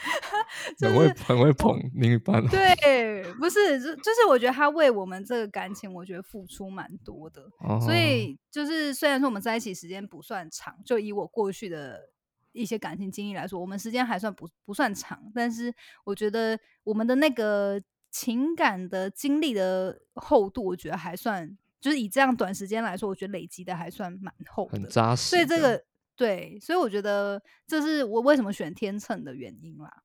[0.78, 2.48] 就很会是很会捧另一半哦。
[2.50, 7.42] 对，不是，就就是我觉得他为我们这个感情，我觉得付出蛮多的。
[7.60, 12.08] 哦，所以就是虽然说我们在一起时间不算长，就以我过去的
[12.52, 24.88] 一些感情经历来说，我们时间还算不不算长，但是我觉得我们的那个情感的经历的厚度，我觉得还算，就是以这样短时间来说，我觉得累积的还算蛮厚很的。
[24.88, 25.28] 扎实。
[25.28, 25.84] 所以这个
[26.16, 30.02] 对，所以我觉得这是我为什么选天秤的原因啦。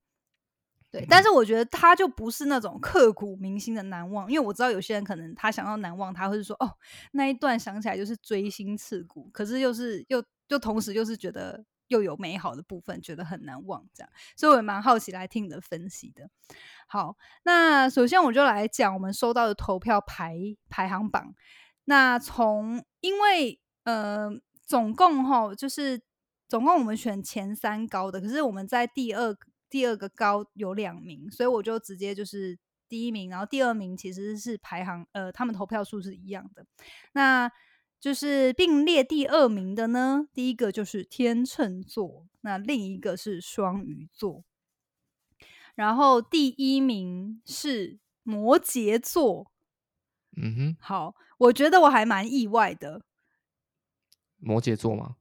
[0.92, 6.70] 对，但是我觉得他就不是那种刻骨铭心的难忘，因为我知道有些人可能他想要难忘，他会是说哦
[7.14, 16.30] 那一段想起来就是锥心刺骨，可是又是又又同时又是觉得又有美好的部分，觉得很难忘这样，所以我也蛮好奇来听你的分析的。
[16.88, 20.36] 好，那首先我就来讲我们收到的投票排
[20.68, 21.34] 排行榜。
[21.86, 24.30] 那从因为呃
[24.64, 26.00] 总共哈就是
[26.48, 29.36] 总共我们选前三高的，可是我们在第二
[29.70, 32.58] 第二个高有两名，所以我就直接就是
[32.88, 36.66] 第一名，然后第二名其实是排行呃他们投票数是一样的。
[37.14, 37.52] 那
[38.00, 44.44] 就是并列第二名的呢，第一个就是天秤座，那另一个是双鱼座，
[45.76, 49.52] 然后第一名是摩羯座。
[50.38, 53.02] 嗯哼，好，我觉得我还蛮意外的，
[54.38, 55.16] 摩羯座吗？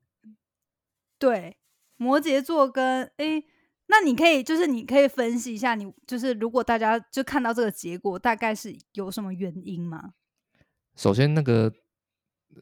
[1.19, 1.57] 对，
[1.97, 3.45] 摩羯座跟诶，
[3.87, 10.13] 那你可以就是你可以分析一下你，就是如果大家就看到这个结果，大概是有什么原因吗？
[10.95, 11.73] 首先，那个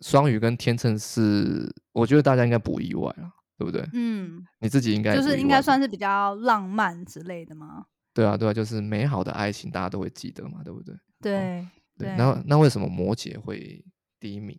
[0.00, 3.86] 双鱼跟天秤是，我觉得大家应该不意外啊，对不对？
[3.92, 7.86] 嗯，你自己应该就是应该算是比较浪漫之类的吗？
[8.14, 10.94] 对啊，对啊，就是美好的爱情，大家都会记得嘛，对不对？
[11.20, 11.68] 对
[11.98, 13.84] 对，那那为什么摩羯会
[14.20, 14.58] 第一名？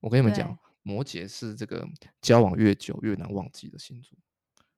[0.00, 1.86] 我跟你们讲，摩羯是这个
[2.20, 4.18] 交往越久越难忘记的星座。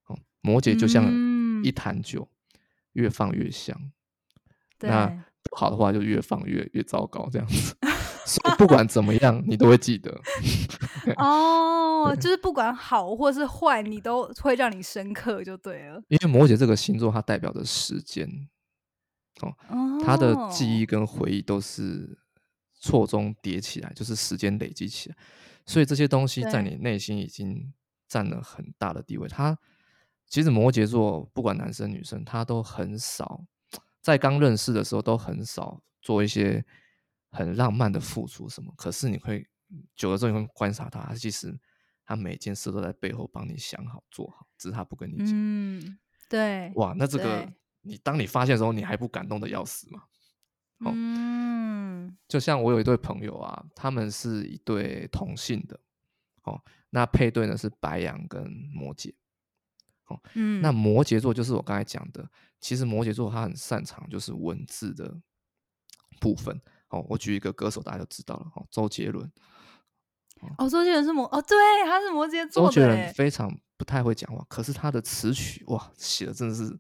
[0.07, 1.05] 哦，摩羯就像
[1.65, 2.29] 一坛酒，
[2.93, 3.77] 越放越香。
[4.81, 5.07] 那
[5.43, 7.75] 不好的话，就越放越越糟糕，这样子。
[8.27, 10.21] 所以不管怎么样，你都会记得。
[11.17, 16.03] 哦，就是不管好或是坏，你都会让你深刻，就对了。
[16.09, 18.29] 因为摩羯这个星座，它代表的时间，
[19.41, 19.55] 哦，
[20.05, 22.19] 他的记忆跟回忆都是
[22.75, 25.17] 错综叠起来，就是时间累积起来，
[25.67, 27.73] 所以这些东西在你内心已经
[28.09, 29.29] 占了很大的地位。
[29.29, 29.59] 他
[30.27, 33.45] 其实摩羯座不管男生女生，他都很少
[34.01, 36.65] 在刚认识的时候都很少做一些。
[37.33, 38.73] 很浪漫的付出什么？
[38.79, 39.47] 可是你会
[39.95, 41.55] 久了之后，你会观察他，其实
[42.07, 45.27] 他每件事都在背后帮你想好做好，只是他不跟你讲。
[45.31, 45.99] 嗯，
[46.31, 46.73] 对。
[46.77, 47.47] 哇，那这个
[47.87, 50.03] 你当你发现的时候，你还不感动的要死吗？
[50.81, 55.81] 嗯，就像我有一对朋友啊，他们是一对同性的，
[56.43, 56.61] 哦，
[56.91, 59.15] 那配对呢是白羊跟摩羯，
[60.07, 62.29] 哦，嗯，那摩羯座就是我刚才讲的，
[62.61, 65.19] 其实摩羯座他很擅长就是文字的
[66.21, 66.61] 部分。
[66.89, 68.47] 哦，我举一个歌手，大家就知道了。
[68.55, 69.29] 哦，周杰伦。
[70.57, 72.67] 哦，周杰伦是摩哦，对，他是摩羯座。
[72.67, 76.79] 周杰伦非常不太会讲话，可是他的词曲哇，写的真的是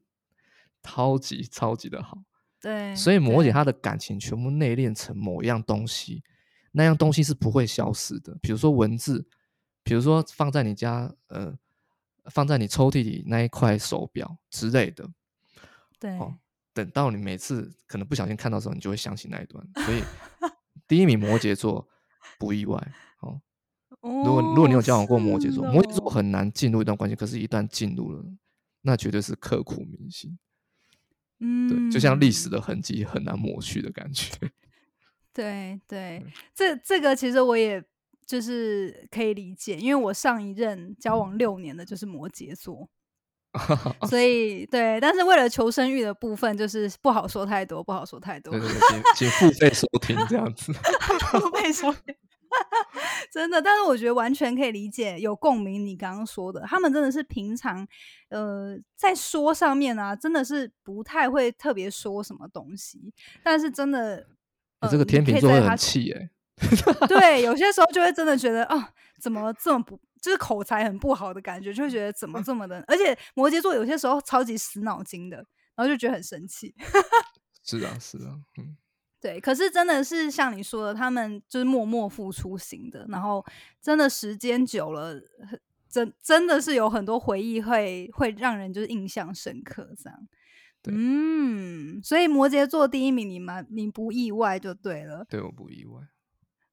[0.86, 2.16] 超级超级的好。
[2.60, 6.22] 对，所以摩羯他的感情全部内敛成某一样东西，
[6.72, 8.36] 那样东西是不会消失的。
[8.40, 9.28] 比如说文字，
[9.82, 11.54] 比如说放在你家呃，
[12.30, 15.08] 放在你抽屉里那一块手表之类的。
[15.98, 16.16] 对。
[16.18, 16.38] 哦
[16.76, 19.66] 等到你每次可能不小心看到时候，你就会想起那一段。
[19.76, 20.02] 所以
[20.86, 21.88] 第一名摩羯座
[22.38, 22.76] 不意外
[23.22, 23.40] 哦。
[24.02, 28.22] 如果如果你有交往过摩羯座，摩羯座很难进入一段关系，可是一旦进入了，
[28.82, 30.38] 那绝对是刻骨铭心。
[31.40, 34.32] 嗯，对，就像历史的痕迹很难抹去的感觉。
[35.32, 36.24] 对对，
[36.54, 37.82] 这这个其实我也
[38.24, 42.88] 就是可以理解，因为我上一任交往六年的就是摩羯座。
[44.06, 48.50] 所以对，但是为了求生欲的部分，就是不好说太多，不好说太多。
[48.52, 52.14] 对对对， 请请付费收听这样子，付费收听，
[53.30, 53.60] 真的。
[53.60, 55.84] 但是我觉得完全可以理解，有共鸣。
[55.86, 57.86] 你刚刚说的，他们真的是平常
[58.30, 63.12] 呃在说上面啊，真的是不太会特别说什么东西，
[63.42, 64.26] 但是真的，
[64.82, 66.30] 你这个天秤座很气哎。
[67.08, 70.00] 对，有 些时候就会真的觉得啊，怎么这么不。
[70.18, 75.36] 就是口才很不好的感觉，就会觉得怎么这么的，而且摩羯座有些时候超级死脑筋的，
[75.76, 76.74] 然后就觉得很生气。
[77.62, 78.76] 是啊，是啊，嗯，
[79.26, 79.40] 对。
[79.40, 83.44] 可是真的是像你说的，他们就是默默付出型的，然后
[83.82, 85.20] 真的时间久了，
[85.88, 90.28] 真真的是有很多回忆会会让人就是印象深刻这样。
[90.88, 95.24] 嗯，所以摩羯座第一名，你蛮你不意外就对了。
[95.28, 96.00] 对，我不意外。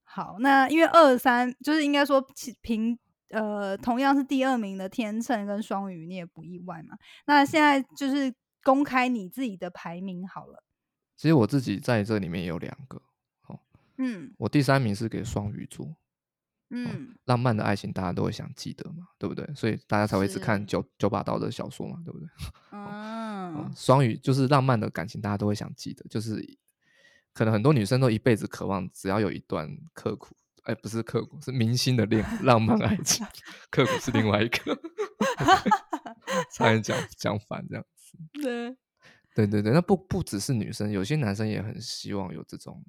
[0.04, 2.24] 好，那因为二三就是应该说
[2.62, 3.00] 平。
[3.30, 6.96] 呃，同样是第二名的天秤跟双鱼，你也不意外嘛？
[7.26, 8.32] 那现在就是
[8.62, 10.64] 公开你自己的排名好了。
[11.16, 13.02] 其实我自己在这里面有两个，
[13.48, 13.60] 哦，
[13.98, 15.96] 嗯，我第三名是给双鱼座，
[16.70, 19.48] 嗯，浪漫的爱情大家都会想记得嘛，对不对？
[19.56, 22.28] 所以大家才会一直看九九把刀的小说嘛，对不对？
[22.72, 26.44] 嗯， 双鱼就是浪漫的感情，大家都会想记得，就是
[27.34, 30.36] 可能很多女生都一辈子渴望，只要有一段刻苦。
[30.64, 33.26] 哎，不是刻骨，是明星的恋 浪漫爱情。
[33.70, 34.80] 刻骨是另外一个，
[36.54, 38.18] 差点讲讲反这样子。
[38.42, 38.74] 对，
[39.36, 42.84] 对对对，那不不只是女生，有些男生也很希望有这种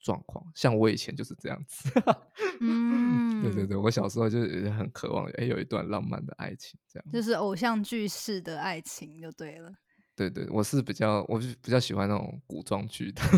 [0.00, 0.44] 状况。
[0.54, 1.88] 像我以前就是这样子。
[2.60, 4.40] 嗯，对对对，我小时候就
[4.72, 7.12] 很渴望，哎，有一段浪漫的爱情，这样。
[7.12, 9.72] 就是偶像剧式的爱情，就对了。
[10.16, 13.22] 对对，我是比较，我是比较喜欢那种古装剧的。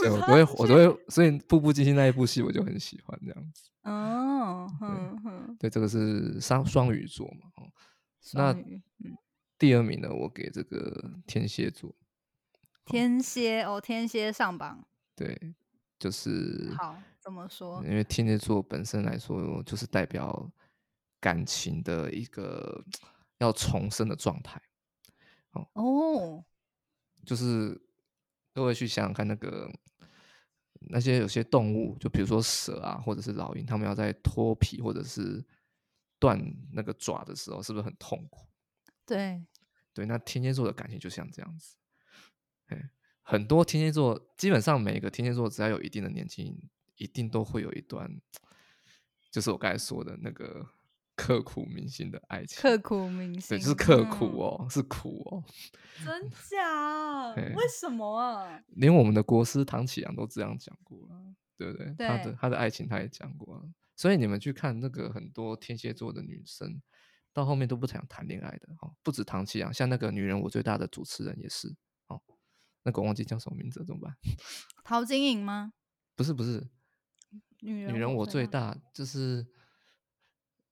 [0.00, 3.70] 对，我都会，我都会，所以《步步惊心》那一部戏我就很喜欢这样子。
[3.82, 7.50] 哦，嗯对，这个是双双鱼座嘛？
[7.56, 7.66] 哦，
[8.34, 8.52] 那
[9.58, 10.08] 第二名呢？
[10.12, 11.94] 我给这个天蝎座。
[12.84, 14.86] 天蝎哦，天蝎上榜。
[15.16, 15.54] 对，
[15.98, 17.82] 就是好，怎么说？
[17.84, 20.50] 因为天蝎座本身来说，就是代表
[21.20, 22.84] 感情的一个
[23.38, 24.62] 要重生的状态。
[25.74, 26.44] 哦，
[27.24, 27.80] 就是。
[28.54, 29.70] 各位去想想看，那个
[30.90, 35.46] 那些有些动物，就比如说蛇啊，或者是老鹰，他们要在脱皮或者是
[36.18, 36.36] 断
[36.72, 38.47] 那个爪的时候，是不是很痛苦？
[39.08, 39.42] 对，
[39.94, 40.06] 对。
[40.06, 41.76] 那天蝎座的感情就像这样子，
[42.66, 42.90] 哎，
[43.22, 46.54] 很多天蝎座，基本上每一个天蝎座，只要有一定的年纪，
[46.96, 48.20] 一定都会有一段，
[49.30, 50.66] 就是我刚才说的那个
[51.16, 55.44] 刻骨铭心的爱情，刻骨铭心对，心，是刻苦嗯，哦，是苦哦。
[56.04, 57.32] 真假？
[57.34, 58.62] 嘿为什么啊？
[58.76, 61.94] 连我们的国师唐启阳都这样讲过了，对不对？
[61.98, 63.62] 他的对他的爱情他也讲过了，
[63.96, 66.80] 所以你们去看那个很多天蝎座的女生，
[67.32, 71.74] 到后面都不想谈恋爱的哦，不止唐琪阳，像那个女人我最大的主持人也是
[72.08, 72.20] 哦，
[72.82, 74.16] 那个我忘记叫什么名字了怎么办？
[74.84, 75.72] 陶晶莹吗？
[76.16, 76.68] 不是不是，
[77.60, 78.76] 女女人我最大。
[78.92, 79.46] 就是。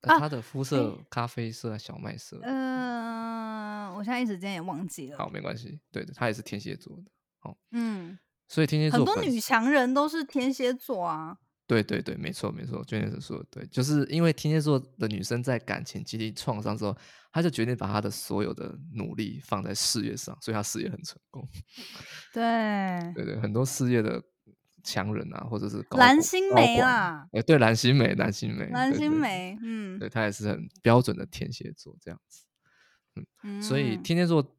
[0.03, 5.19] 她的肤色咖啡色、小麦色，嗯、我现在一时间也忘记了。
[5.19, 5.81] 好，没关系。
[5.91, 11.39] 对的，她也是天蝎座的，哦嗯，所以天蝎座很多女强人都是天蝎座啊。
[11.67, 16.97] 对对对，没错没错，娟姐说的对，就是因为天蝎座的女生在感情经历创伤之后，
[17.33, 21.49] 她就决定把她的所有的努力放在事业上，所以她事业很成功。
[22.33, 24.23] 对，对对，很多事业的
[24.85, 32.45] 强人啊，或者是高蓝管心湄高管啦，哎，对，蓝心湄，蓝心湄，蓝心湄，嗯，对，她也是很标准的天蝎座这样子。
[33.43, 34.57] 嗯所以嗯天蝎座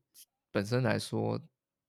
[0.51, 1.39] 本身来说，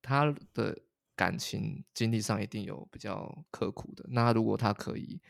[0.01, 0.77] 她的
[1.19, 4.05] 感情经历上一定有比较刻苦的。
[4.07, 5.21] 那如果他可以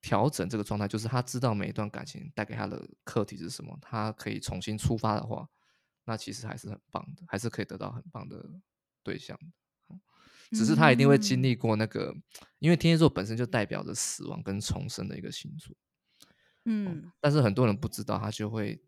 [0.00, 5.46] 调整这个状态，就是他知道每一段感情带给他的课题是什么，他可以重新出发的话，
[6.04, 8.42] 那其实还是很棒的，还是可以得到很棒的
[9.02, 9.94] 对象的。
[9.94, 10.00] 哦
[10.50, 12.16] 只是他一定会经嗯历过那个，
[12.58, 15.76] 因为天蝎座本身就代表着死亡跟重生的一个星座。
[16.64, 18.82] 嗯，但是很多人不知道，他就会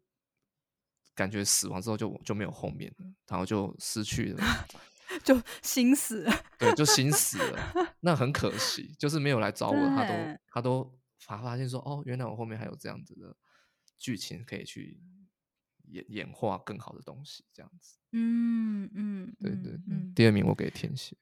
[1.14, 4.42] 感觉死亡之后就就没有后面了，然后就失去了，
[5.22, 6.32] 就心死了。
[6.58, 10.14] 对，就心死了，那很可惜，就是没有来找我，他都
[10.48, 13.36] 他都发发现说，哦，原来我后面还有这样子的
[13.98, 15.00] 剧情可以去
[15.88, 19.72] 演演化更好的东西，这样子，嗯嗯，对对。
[19.88, 21.16] 嗯，第二名我给天蝎，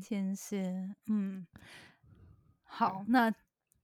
[0.00, 1.46] 天蝎，嗯，
[2.64, 3.32] 好，那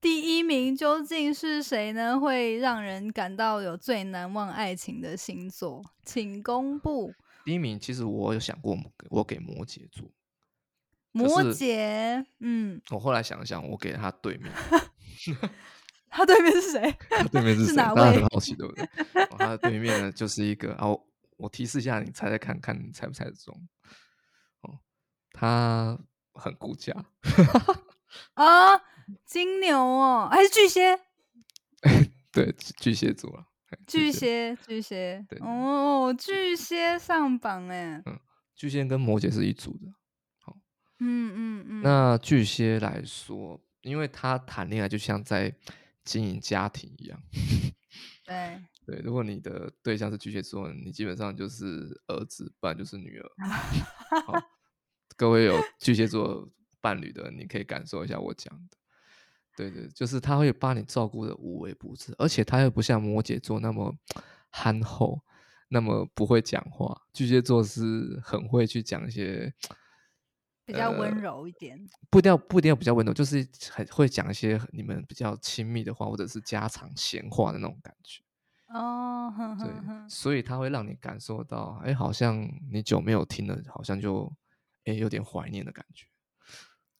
[0.01, 2.19] 第一名究竟是谁呢？
[2.19, 7.13] 会让人感到有最难忘爱情的星座，请公布。
[7.49, 8.77] 第一名其实我有想过，
[9.09, 10.07] 我给摩羯座，
[11.11, 14.53] 摩羯，嗯，我后来想想，我给了他对面。
[16.11, 16.95] 他对面是谁？
[17.09, 18.83] 他对面是哪大家位很好奇，对不对？
[19.31, 21.03] 哦他的对面呢，就是一个哦，
[21.37, 23.67] 我提示一下，你猜猜看看，你猜不猜得中？
[24.61, 24.77] 哦，
[25.31, 25.97] 他
[26.35, 26.93] 很顾家，
[28.35, 28.79] 啊，
[29.25, 30.99] 金牛哦，还是巨蟹？
[32.31, 33.48] 对，巨巨蟹座了，嘿
[33.87, 38.03] 巨，蟹，巨蟹对，哦，巨蟹上榜哎，
[38.55, 39.87] 巨蟹跟摩羯是一组的。
[41.01, 45.55] 嗯嗯嗯，那巨蟹来说，因为他谈恋爱就像在
[46.03, 47.17] 经营家庭一样。
[48.25, 53.31] 对， 对，如果你的对象是巨蟹座，你基本上就是儿子，不然就是女儿。
[54.25, 54.33] 好，
[55.15, 56.51] 各位有巨蟹座
[56.81, 58.77] 伴侣的，你可以感受一下我讲的。
[59.59, 63.93] 对对，就是他会把你照顾的无微不至，而且他又不像摩羯座那么
[64.51, 65.19] 憨厚，
[65.67, 67.01] 那么不会讲话。
[67.11, 69.53] 巨蟹座是很会去讲一些
[70.65, 71.77] 比较温呃柔一点。
[72.09, 78.23] 不一定要不一定要比较温柔，就是很会讲一些你们比较亲密的话，或者是家常闲话的那种感觉。
[78.73, 79.69] 哦，哼对
[80.07, 84.31] 所以他会让你感受到，哎，好像你久没有听了，好像就
[84.85, 86.05] 哎有点怀念的感觉，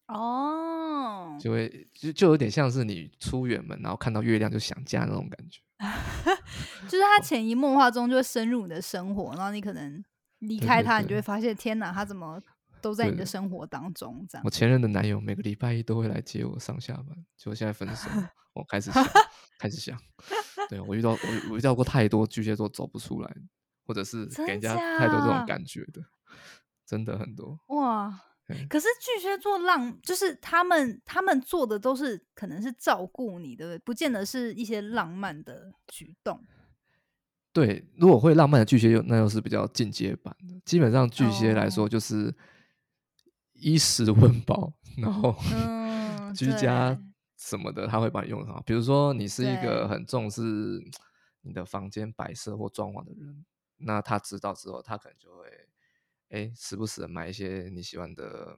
[0.09, 5.61] 哦，就会就就有点像是你出远门，然后看到月亮就想家那种感觉。
[6.89, 10.03] 就是他潜移默化中就会深入你的生活，然后你可能
[10.39, 12.41] 离开他，你就会发现，天哪，他怎么
[12.81, 14.49] 都在你的生活当中这样我。
[14.51, 17.05] 前任的男友每个礼拜一都会来接我上下班，
[17.37, 18.09] 结果现在分手，
[18.53, 19.05] 我开始想，
[19.59, 19.97] 开始想，
[20.69, 21.17] 对我遇到我
[21.51, 23.31] 我遇到过太多巨蟹座走不出来，
[23.85, 26.01] 或者是给人家太多这假种感觉的，
[26.85, 27.59] 真的很多。
[27.67, 28.28] 哇对！
[28.69, 36.43] 可是巨蟹座浪，就是他们他们做的都是可能是照顾你的，不见得是一些浪漫的举动。
[37.51, 40.61] 对，如果会浪漫的巨蟹又那又是比较进阶版的。
[40.65, 42.33] 基本上巨蟹来说哦就是
[43.53, 46.97] 衣食温饱，然后嗯， 居家
[47.37, 48.61] 什么的，他会把你用得很好。
[48.61, 50.41] 比如说你是一个很重视
[51.41, 53.45] 你的房间摆设或装潢的人，
[53.77, 55.45] 那他知道之后，他可能就会
[56.29, 58.57] 哎时不时的买一些你喜欢的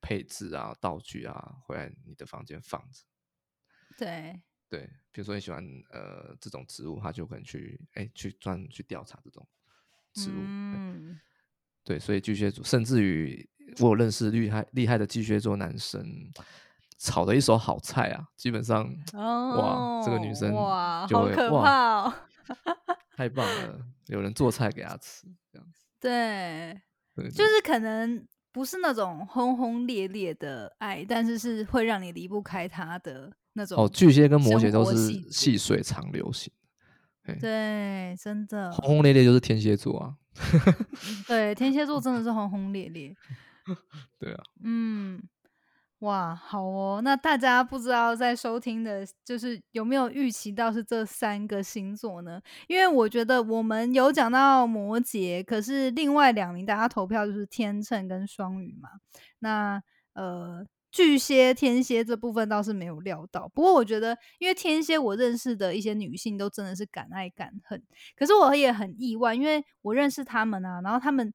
[0.00, 3.02] 配置啊、道具啊，回来你的房间放着。
[3.96, 9.46] 对，对，比如说你喜欢呃这种植物，他就可能去哎去专门去调查这种
[10.12, 10.34] 植物。
[10.34, 11.20] 对嗯，
[11.82, 13.48] 对，所以巨蟹座，甚至于
[13.80, 16.30] 我有认识厉害厉害的巨蟹座男生，
[16.98, 18.84] 炒的一手好菜啊，基本上
[19.14, 22.14] 哇，这个女哦生哇，好可就会哇怕哦。
[23.16, 25.84] 太棒了，有人做菜给她吃，这样子。
[25.98, 26.80] 对，
[27.20, 33.82] 对，就是可能不是那种轰轰烈烈的爱，但是是会让你离不开他的那种。
[33.82, 36.52] 哦，巨蟹跟摩羯都是细水长流型，
[37.40, 40.14] 对，真的轰轰烈烈就是天蝎座啊。
[41.26, 43.14] 对，天蝎座真的是轰轰烈烈。
[44.18, 45.20] 对啊，嗯。
[46.00, 52.40] 哇，好哦，那大家不知道在收听的，就是有没有预期到是这三个星座呢？
[52.68, 58.88] 因为我觉得我们有讲到摩羯，可是另外两名大家投票就是天秤跟双鱼嘛。
[59.40, 59.82] 那
[60.14, 63.48] 呃，巨蟹、天蝎这部分倒是没有料到。
[63.52, 67.82] 不过我觉得，因为天蝎我认识的一些女性都真的是敢爱敢恨，
[68.16, 71.34] 可是我也很意外，因为我认识他们啊，然后他们。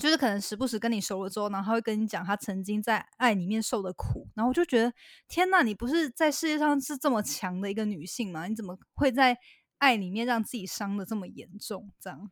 [0.00, 4.90] 就是可能时不时跟你熟了之后，然后他会跟你讲他曾经在爱里面受的苦，然后我就觉得
[5.28, 8.46] 天呐，你不是在世界上是这么强的一个女性吗？
[8.46, 9.36] 你怎么会在
[9.76, 11.92] 爱里面让自己伤的这么严重？
[12.00, 12.30] 这样，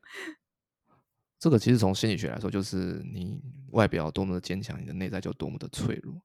[1.38, 3.40] 这个其实从心理学来说，就是你
[3.72, 6.20] 外表多么的坚强，你的内在就多么的脆弱，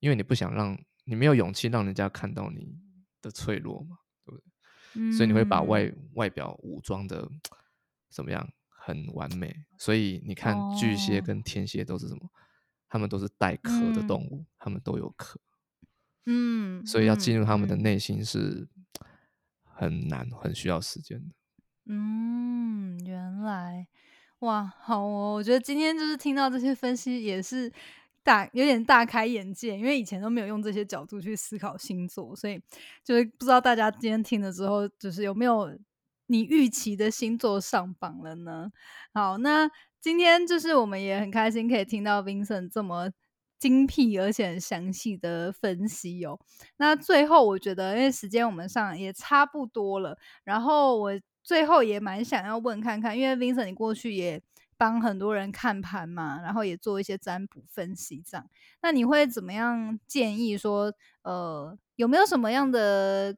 [0.00, 2.76] 因为你不想让你没有勇气让人家看到你
[3.22, 4.40] 的脆弱嘛，对不
[4.92, 5.12] 对？
[5.12, 7.28] 所以你会把外外表武装的
[8.10, 8.48] 怎么样？
[8.88, 12.30] 很完美，所以你看巨蟹跟天蝎都是什么？
[12.88, 15.38] 他们都是带壳的动物，他们都有壳。
[16.24, 18.66] 嗯，所以要进入他们的内心是
[19.62, 21.34] 很难，很需要时间的。
[21.84, 23.86] 嗯，原来
[24.38, 25.34] 哇，好哦！
[25.34, 27.70] 我觉得今天就是听到这些分析，也是
[28.22, 32.58] 大有点大开眼界，因为以前都没有用这些角度去思考星座，所以
[33.04, 35.78] 就是不知道大家今天听了之后，就是有没有。
[36.28, 38.70] 你预期的星座上榜了呢？
[39.12, 39.68] 好，那
[40.00, 43.10] 今天就是我们也很开心可以听到 Vincent 这么
[43.58, 46.38] 精辟而且很详细的分析哦。
[46.76, 51.12] 那最后我觉得，因为时间我们上也差不多了，然后我
[51.42, 54.40] 最后也蛮想要问看看，因为 Vincent 你过去也
[54.76, 58.46] 帮很多人看盘嘛，然后也做一些占卜分析这样，
[58.82, 63.34] 那你会怎么样建议说，呃，有没有什么样的？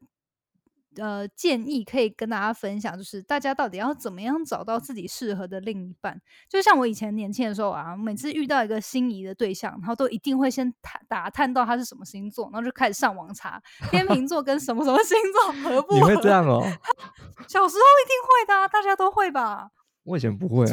[0.96, 6.20] 呃，建议可以跟大家分享，就是大家到底要怎么样找到自己适合的另一半？
[6.48, 15.96] 就像我以前年轻的时候啊，每次遇到一个心仪的对象，然后都一定会先探打探到他是什么星座，然后就开始上网查天秤座跟什么什么星座合不合？
[15.96, 16.60] 你会这样哦？
[17.48, 19.70] 小时候一定会的，大家都会吧？
[20.02, 20.68] 我以前不会啊。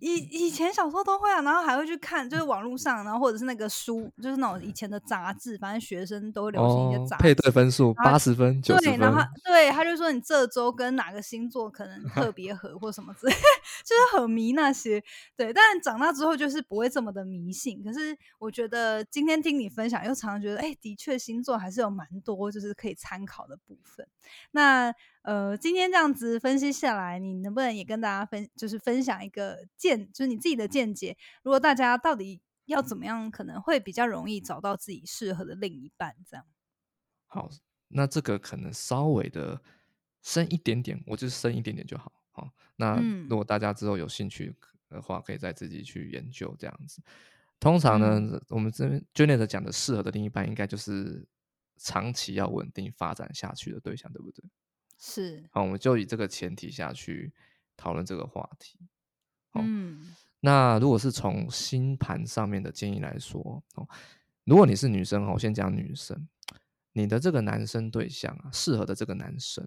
[0.00, 7.22] 以以前小时候都会啊，然后还会去看，就是网络上，然后或者是那个书，就是那种以前的杂志，反正学生都会流行一些杂志。
[7.22, 8.98] 配对分数八十分，九十分。
[8.98, 15.02] 对，然后对，他就说你这周跟哪个星座可能特 别合，或什么之类，就是很迷那些。
[15.36, 17.82] 对，但长大之后就是不会这么的迷信。
[17.84, 24.06] 可是我觉得今天听你分享，又常常觉得，哎，的确星座还是有蛮多就是可以参考的部分。
[24.52, 24.94] 那。
[25.22, 31.16] 呃，今天这样子分析下来，你能不能也跟大家分，就是分享一个见，就是你自己的见解？
[31.42, 36.46] 如果大家到底要怎么样，可能会比较容易找到自己适合的另一半，这样。
[37.26, 37.50] 好，
[37.88, 39.60] 那这个可能稍微的
[40.22, 42.12] 深一点点，我就深一点点就好。
[42.30, 42.98] 好，那
[43.28, 44.54] 如果大家之后有兴趣
[44.88, 47.02] 的话，可以再自己去研究这样子。
[47.58, 51.28] 通常呢，我们这边 Janet 讲的适合的另一半，应该就是
[51.76, 54.42] 长期要稳定发展下去的对象，对不对？
[55.02, 57.32] 是，好，我们就以这个前提下去
[57.74, 58.78] 讨论这个话题。
[59.54, 63.40] 嗯，那如果是从星盘上面的建议来说，
[63.76, 63.88] 哦，
[64.44, 66.28] 如果你是女生，我先讲女生，
[66.92, 69.66] 你的这个男生对象啊，适合的这个男生，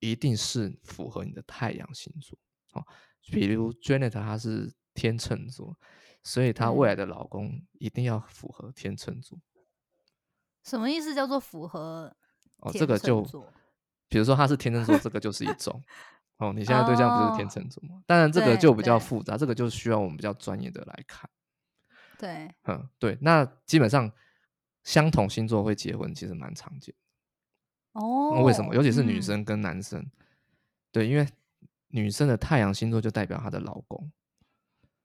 [0.00, 2.38] 一定是符合你的太阳星座。
[2.72, 2.86] 哦，
[3.32, 5.78] 比如 Janet 她是天秤座，
[6.22, 9.40] 所以她未来的老公一定要符合天秤座。
[10.62, 11.14] 什么意思？
[11.14, 12.14] 叫做符合？
[12.58, 13.26] 哦，这个就。
[14.08, 15.82] 比如说他是天秤座，这个就是一种
[16.38, 16.52] 哦。
[16.52, 18.02] 你现在对象不是天秤座吗？
[18.06, 21.28] 当然这个就比较复杂，这个就需要我们比较专业的来看。
[22.18, 23.18] 对，嗯，对。
[23.20, 24.10] 那基本上
[24.84, 26.94] 相同星座会结婚，其实蛮常见。
[27.92, 28.74] 哦，为什么？
[28.74, 30.08] 尤其是女生跟男生，
[30.92, 31.28] 对，因为
[31.88, 34.10] 女生的太阳星座就代表她的老公。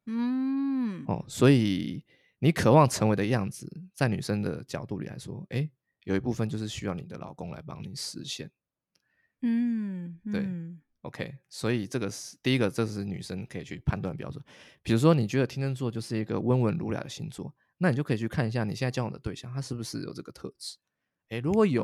[0.06, 2.04] 嗯，哦，所以
[2.40, 5.70] 你渴望成为的样子，在女生的角度里来说，哎，
[6.04, 8.50] 有一部分就是需要你的老公来帮你实现。
[9.42, 10.48] 嗯，对
[11.02, 14.44] ，OK，所以这个是第一个，这是女生可以去判断标准。
[14.84, 20.78] 比如说，你觉得天秤座就是一个温文儒雅的星座，那你就可以去看一下你现在交往的对象，他是不是有这个特质？
[21.30, 21.84] 诶，如果有，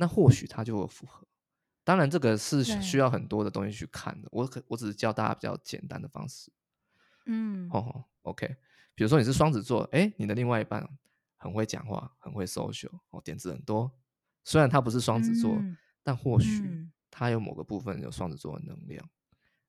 [0.00, 1.24] 那或许他就会符合。
[1.84, 4.28] 当然，这个是需要很多的东西去看的。
[4.32, 6.52] 我可我只是教大家比较简单的方式。
[7.26, 8.56] 嗯，哦，OK，
[8.94, 10.88] 比如说你是双子座，诶，你的另外一半
[11.36, 13.88] 很会讲话，很会 social，哦，点子很多。
[14.42, 15.56] 虽然他不是双子座。
[16.02, 19.08] 但或许他有某个部分有双子座的能量，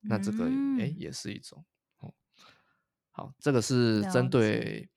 [0.00, 0.46] 那这个
[0.78, 1.64] 哎也是一种
[1.98, 2.14] 哦。
[3.10, 4.88] 好，这个是针对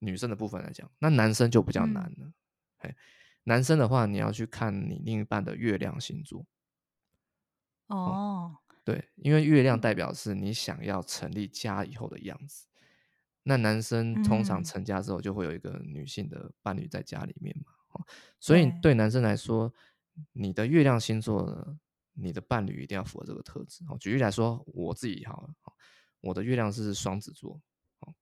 [0.00, 2.32] 女生的部分来讲，那男生就比较难了。
[2.78, 2.94] 哎，
[3.44, 6.44] 男生的话，你要去看你另一半的月亮星座。
[7.86, 12.66] 哦，对，因为月亮嗯代表是你想要成立家以后的样子。
[13.44, 18.06] 那男生通常嗯成家之后就会有一个女性的伴侣在家里面嘛，哦，
[18.38, 19.72] 所以对对男生来说，
[20.32, 21.78] 你的月亮星座呢，
[22.12, 23.84] 你的伴侣一定要符合这个特质。
[23.88, 25.72] 哦，举例来说，我自己好了，哦
[26.20, 27.60] 我的月亮是双子座，
[28.00, 28.14] 哦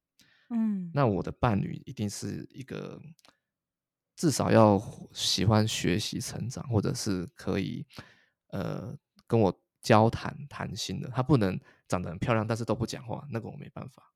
[0.48, 2.98] 嗯，那我的伴侣一定是一个
[4.16, 4.80] 至少要
[5.12, 7.86] 喜欢学习成长，或者是可以
[8.48, 11.08] 呃跟我交谈谈心的。
[11.10, 14.12] 他不能长得很漂亮，但是都不讲话，那个我没办法。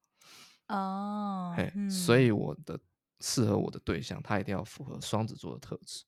[0.68, 2.81] 哦，嘿，嗯，所以我的
[3.20, 6.05] 适合我的对象，他一定要符合双子座的特质。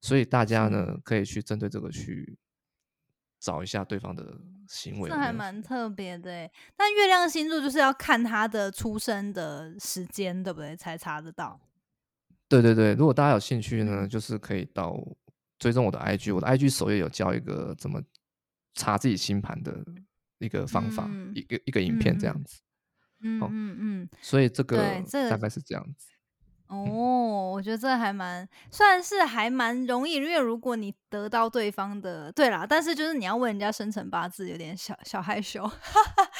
[0.00, 2.38] 所以大家呢，可以去针对这个去
[3.40, 4.38] 找一下对方的
[4.68, 6.50] 行为有这还蛮特别的诶。
[6.76, 10.76] 但月亮星座就是要看他的出生的时间，对不对？
[10.76, 11.60] 才查得到。
[12.48, 14.96] 对对对，如果大家有兴趣呢，嗯就是可以到
[15.58, 18.00] 追踪我的 IG，我的 IG 首页有教一个怎么
[18.74, 19.84] 查自己星盘的
[20.38, 22.60] 一个方法，嗯一个一个影片这样嗯子。
[23.20, 24.78] 嗯好嗯嗯，所以这个
[25.30, 26.08] 大概是这样子。
[26.68, 35.66] 哦，我觉得这还蛮算是还蛮容易，因为如果你得到对方的，对啦，但是就是你要问人家生辰八字，有点小小害羞。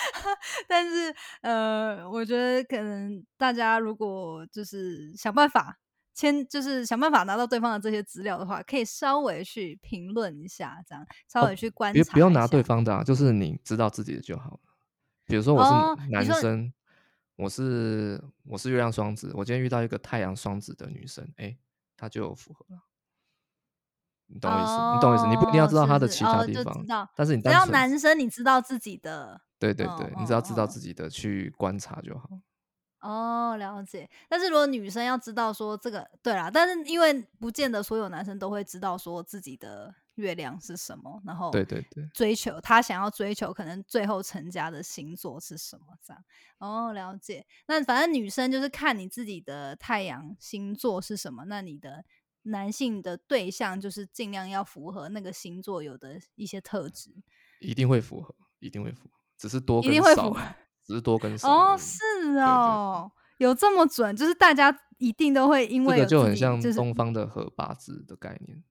[0.69, 5.79] 但是呃，我觉得可能大家如果就是想办法
[6.15, 12.63] 签，就是想办法拿到对方的这些资料的话，可以稍微去评论一下，这样稍微去观察、别不用拿对。
[12.67, 14.59] 方的、啊，就是你知道自己的就好了。
[15.27, 16.73] 比如说我哦是男生，
[17.37, 21.57] 我是我是月亮双子，我今天遇到一个太阳双子的女生，哎，
[21.97, 22.83] 她就有符合了。
[24.29, 24.95] 你懂我意思？
[24.95, 25.27] 你懂我意思？
[25.29, 32.29] 你不一定要知道哦她的其他地方，但是你只要男生你知道自己的嗯对对对，你只要知道自己的去观察就好。
[33.01, 34.09] 哦，了解。
[34.29, 46.23] 但是如果女生要知道说这个，对啦，但是因为不见得所有男生都会知道说自己的月亮是什么，然后对对对，追求他想要追求可能最后成家的星座是什么这样。
[46.59, 47.47] 哦，了解。
[47.69, 52.05] 那反正女生就是看你自己的太阳星座是什么，那你的
[52.43, 57.11] 男性的对象就是尽量要符合那个星座有的一些特质。
[57.61, 60.43] 一定会符合，一定会符合，只是多一跟少定会符合，
[60.83, 61.77] 只是多跟少哦。
[61.77, 61.99] 是
[62.33, 68.65] 对哦，有这么准，就是大家一定都会因为这个就很像就是东方的合八字的概念。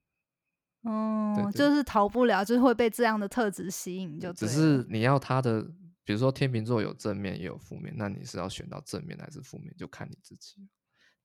[0.85, 5.61] 哦，对就是逃不了，就是会被这样的特质吸引，就只是你要他的，
[6.03, 10.67] 比如说天秤座有正面也有负面，那你是要选到正面还是负面，就看你自己。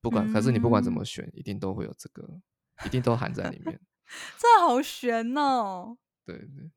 [0.00, 2.26] 不管，可是你不管怎嗯么选，一定都会有这个，
[2.86, 3.78] 一定都含在里面。
[4.38, 5.98] 这好悬哦。
[6.24, 6.70] 对对，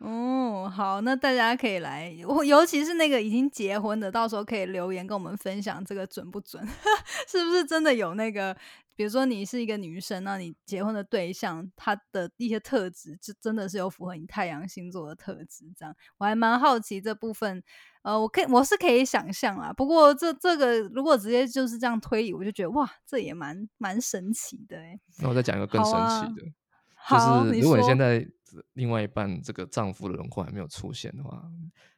[0.00, 6.66] 哦，好，那大家可以来，我尤其是那个已经结婚的，到时候可以留言跟我们分享这个准不准，
[7.28, 8.56] 是不是真的有那个，
[8.96, 17.62] 比如说你是一个女生，那你结婚的对象他的一些特质，就真的是有符合你太阳星座的特质，这样我还蛮好奇这部分。
[18.02, 24.98] 呃，我可以我是可以想象啦，不过这这个如果直接就是这样推理，我就觉得哇，这也蛮蛮神奇的哎。
[25.18, 26.50] 那我再讲一个更神奇的，
[26.94, 28.26] 好，就是如果你现在
[28.72, 31.42] 另外一半这个丈夫的轮廓还没有出现的话，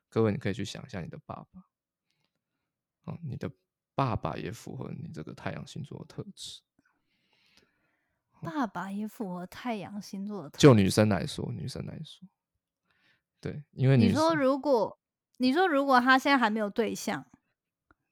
[0.09, 1.65] 各位你可以去想一下你的爸爸，
[3.05, 3.51] 哦，你的
[3.95, 6.61] 爸爸也符合你这个太阳星座的特质。
[8.41, 12.29] 爸爸也符合太阳星座的特质，就女生来说，女生来说，
[13.41, 14.99] 对，因为你说如果
[15.37, 17.25] 你说如果他现在还没有对象，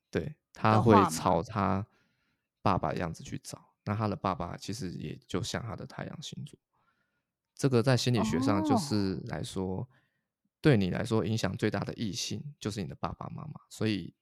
[0.09, 1.84] 对他会朝他
[2.62, 6.57] 爸爸的样子去找，那他的爸爸其实也就像他的太阳星座。
[7.55, 9.89] 这个在心理学上就哦是来说，
[10.61, 13.61] 对你来说影响最大的异性就是你的爸爸妈妈。
[13.68, 14.14] 所以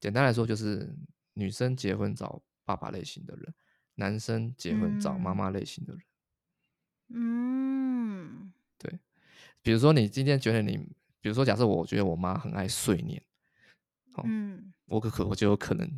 [0.00, 0.94] 简单来说，就是
[1.34, 3.54] 女生结婚找爸爸类型的人，
[3.94, 6.02] 男生结婚找妈嗯妈类型的人。
[7.10, 8.98] 嗯，对
[9.62, 10.76] 比如说你今天觉得你，
[11.20, 13.22] 比如说假设我觉得我妈很爱碎念，
[14.14, 15.90] 哦嗯，我可可我就有可能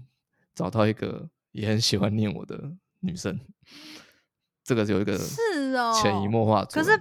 [0.55, 3.39] 找到一个也很喜欢念我的女生，
[4.71, 6.89] 这个是有一个是哦，潜移默化作可。
[6.89, 6.97] 是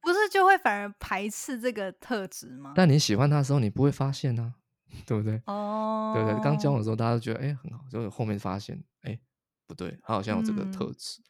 [0.00, 2.72] 不是就会反而排斥这个特质吗？
[2.74, 4.54] 但你喜欢他的时候，你不会发现啊，
[5.04, 5.38] 对不对？
[5.44, 6.40] 哦，对不对？
[6.42, 9.20] 刚交往的时候，大家都觉得哎、很好，结果后面发现哎、
[9.66, 11.20] 不对，他好像有这个嗯特质，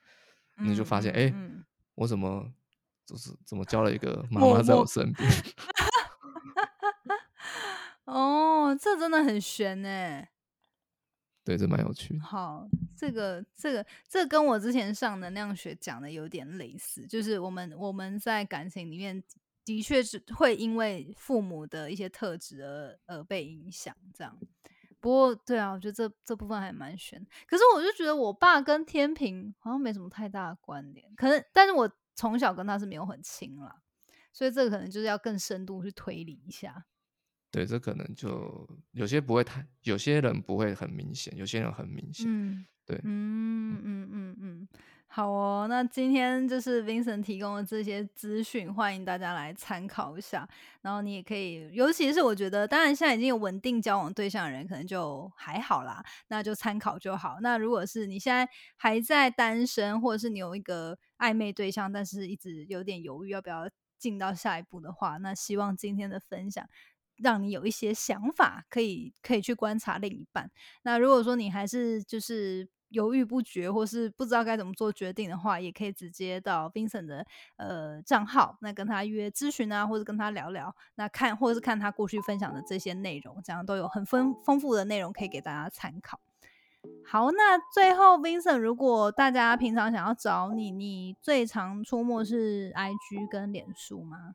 [0.59, 1.65] 你就发现嗯哎、嗯
[1.97, 2.47] 我怎么
[3.05, 5.29] 就是怎么交了一个妈默妈在我身边？
[8.07, 10.23] 哦，这真的很悬呢。
[11.51, 12.23] 对，这蛮有趣的。
[12.23, 12.65] 好，
[12.97, 19.21] 这个这个这跟我之前上能量学讲的有点类似，就是我们我们在感情里面
[19.65, 24.39] 的确是会因为父母的一些特质而而被影响，这样。
[25.01, 27.21] 不过，对啊，我觉得这这部分还蛮悬。
[27.49, 33.83] 可是，我就觉得我爸跟天平好像没什么太大的关联，可能，但是我从小跟他是没有很亲啦，
[34.33, 36.85] 所以这个可能就是要更深度去推理一下。
[37.51, 42.25] 对，这可能就有些不会太，有些人不会很明显，有些人很明显。
[42.29, 44.69] 嗯，对，嗯嗯嗯嗯，
[45.09, 45.67] 好哦。
[45.69, 50.49] 那今天就是 Vincent 提供的这些资讯，欢迎大家来参考一下。
[50.83, 57.39] 然后你也可以，尤其是我觉得，当然现在已经有稳定交往对象的人，可能就还好啦，那就参考就好。
[57.43, 63.69] 那如果是你现在还在单身，或者是你有一个暧昧对象，但是一直有点犹豫要不要
[63.99, 66.67] 进到下一步的话，那希望今天的分享。
[67.23, 70.51] 让你有一些想法，可以可以去观察另一半。
[70.83, 77.25] 那如果说你还是就是犹豫不决，或是不知道该怎么做决定的话，也可以直接到 Vincent 的
[77.57, 86.19] 呃账号，那跟他约咨询啊，或者跟他聊聊，那看或者是看他过去分享的这些内容，这样都有很丰丰富的内容可以给大家参考。
[87.07, 94.35] 好，那最后 Vincent，如果大家平常想要找你，你最常出没是 IG 跟脸书吗？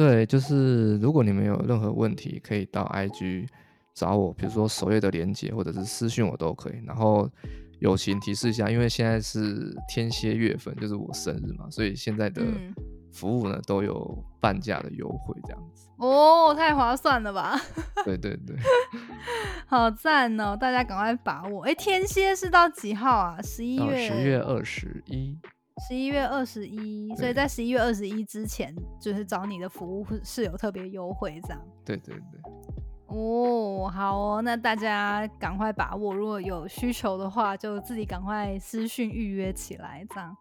[0.00, 3.46] 对，就是如果你们有任何问题，可以到 IG
[3.92, 6.82] 找我，比如说首页的连接或者是私讯我都可以。
[6.86, 7.28] 然后
[7.80, 12.42] 友情提示一下，因为现在是天蝎月份，就是我生日嘛，所以现在的
[13.12, 15.86] 服务呢都有半价的优惠，这样子。
[15.98, 17.60] 哦，太划算了吧？
[18.06, 18.56] 对对对，
[19.66, 20.56] 好赞哦！
[20.58, 21.64] 大家赶快把握。
[21.64, 23.38] 哎，天蝎是到几号啊？
[23.42, 25.36] 十一月十月二十一。
[25.88, 31.60] 十一月二十一，所以在十一月二十一之前，就是找你的服务是有特别优惠这样。
[31.84, 32.40] 对对对。
[33.06, 40.36] 哦，好哦，那大家赶快把握，如果有需求的话，就自己赶快私讯预约起来这样。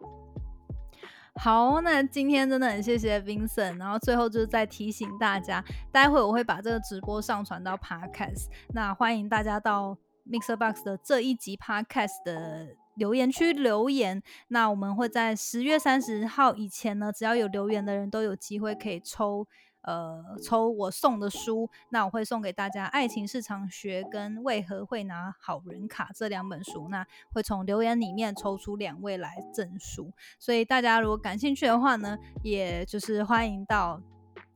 [1.36, 9.98] 好，那今天真的很谢谢 Vincent，然后最后就是再提醒大家，待会我会把这个直播上传到 Podcast，那欢迎大家到
[10.30, 12.68] Mixer Box 的这一集 Podcast 的。
[13.00, 19.48] 留言区留言，那我们会在十月三十号以前呢，只要有留言的人都有机会可以抽，
[19.82, 21.70] 呃，抽我送的书。
[21.90, 30.12] 那我会送给大家《爱情市场学》跟《为何会拿好人卡》这两本书，那会从留言里面抽出两位来赠书。
[30.38, 34.02] 所以大家如果感兴趣的话呢，也就是欢迎到。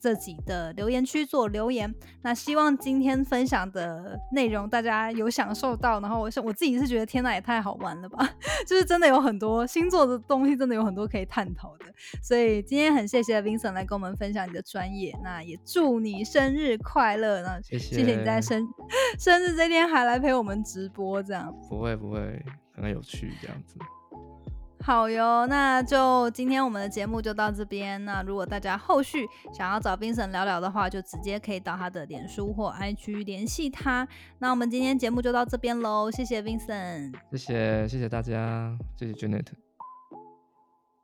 [0.04, 8.30] 自己的留言区做留言，那希望今天分享的内容大家有享受到，然后我是我自己是觉得天呐也太好玩了吧，
[8.68, 11.86] 就是真的有很多星座的东西，真的有很多可以探讨的，
[12.22, 18.68] 所以今天很谢谢 Vincent 来跟我们分享你的专业，那也祝你生日快乐，那谢谢你在生
[19.18, 21.50] 生日这天还来陪我们直播，这样。
[21.70, 22.44] 不会不会
[22.76, 23.78] 很有趣这样子。
[24.86, 28.04] 好哟，那就今天我们的节目就到这边。
[28.04, 34.06] 那如果大家后续想要找冰神聊聊的话，就直接可以到他的脸书或 IG 联系他。
[34.40, 39.62] 那我们今天节目就到这边喽，谢谢 Vincent，谢谢谢谢大家，谢谢 Janet。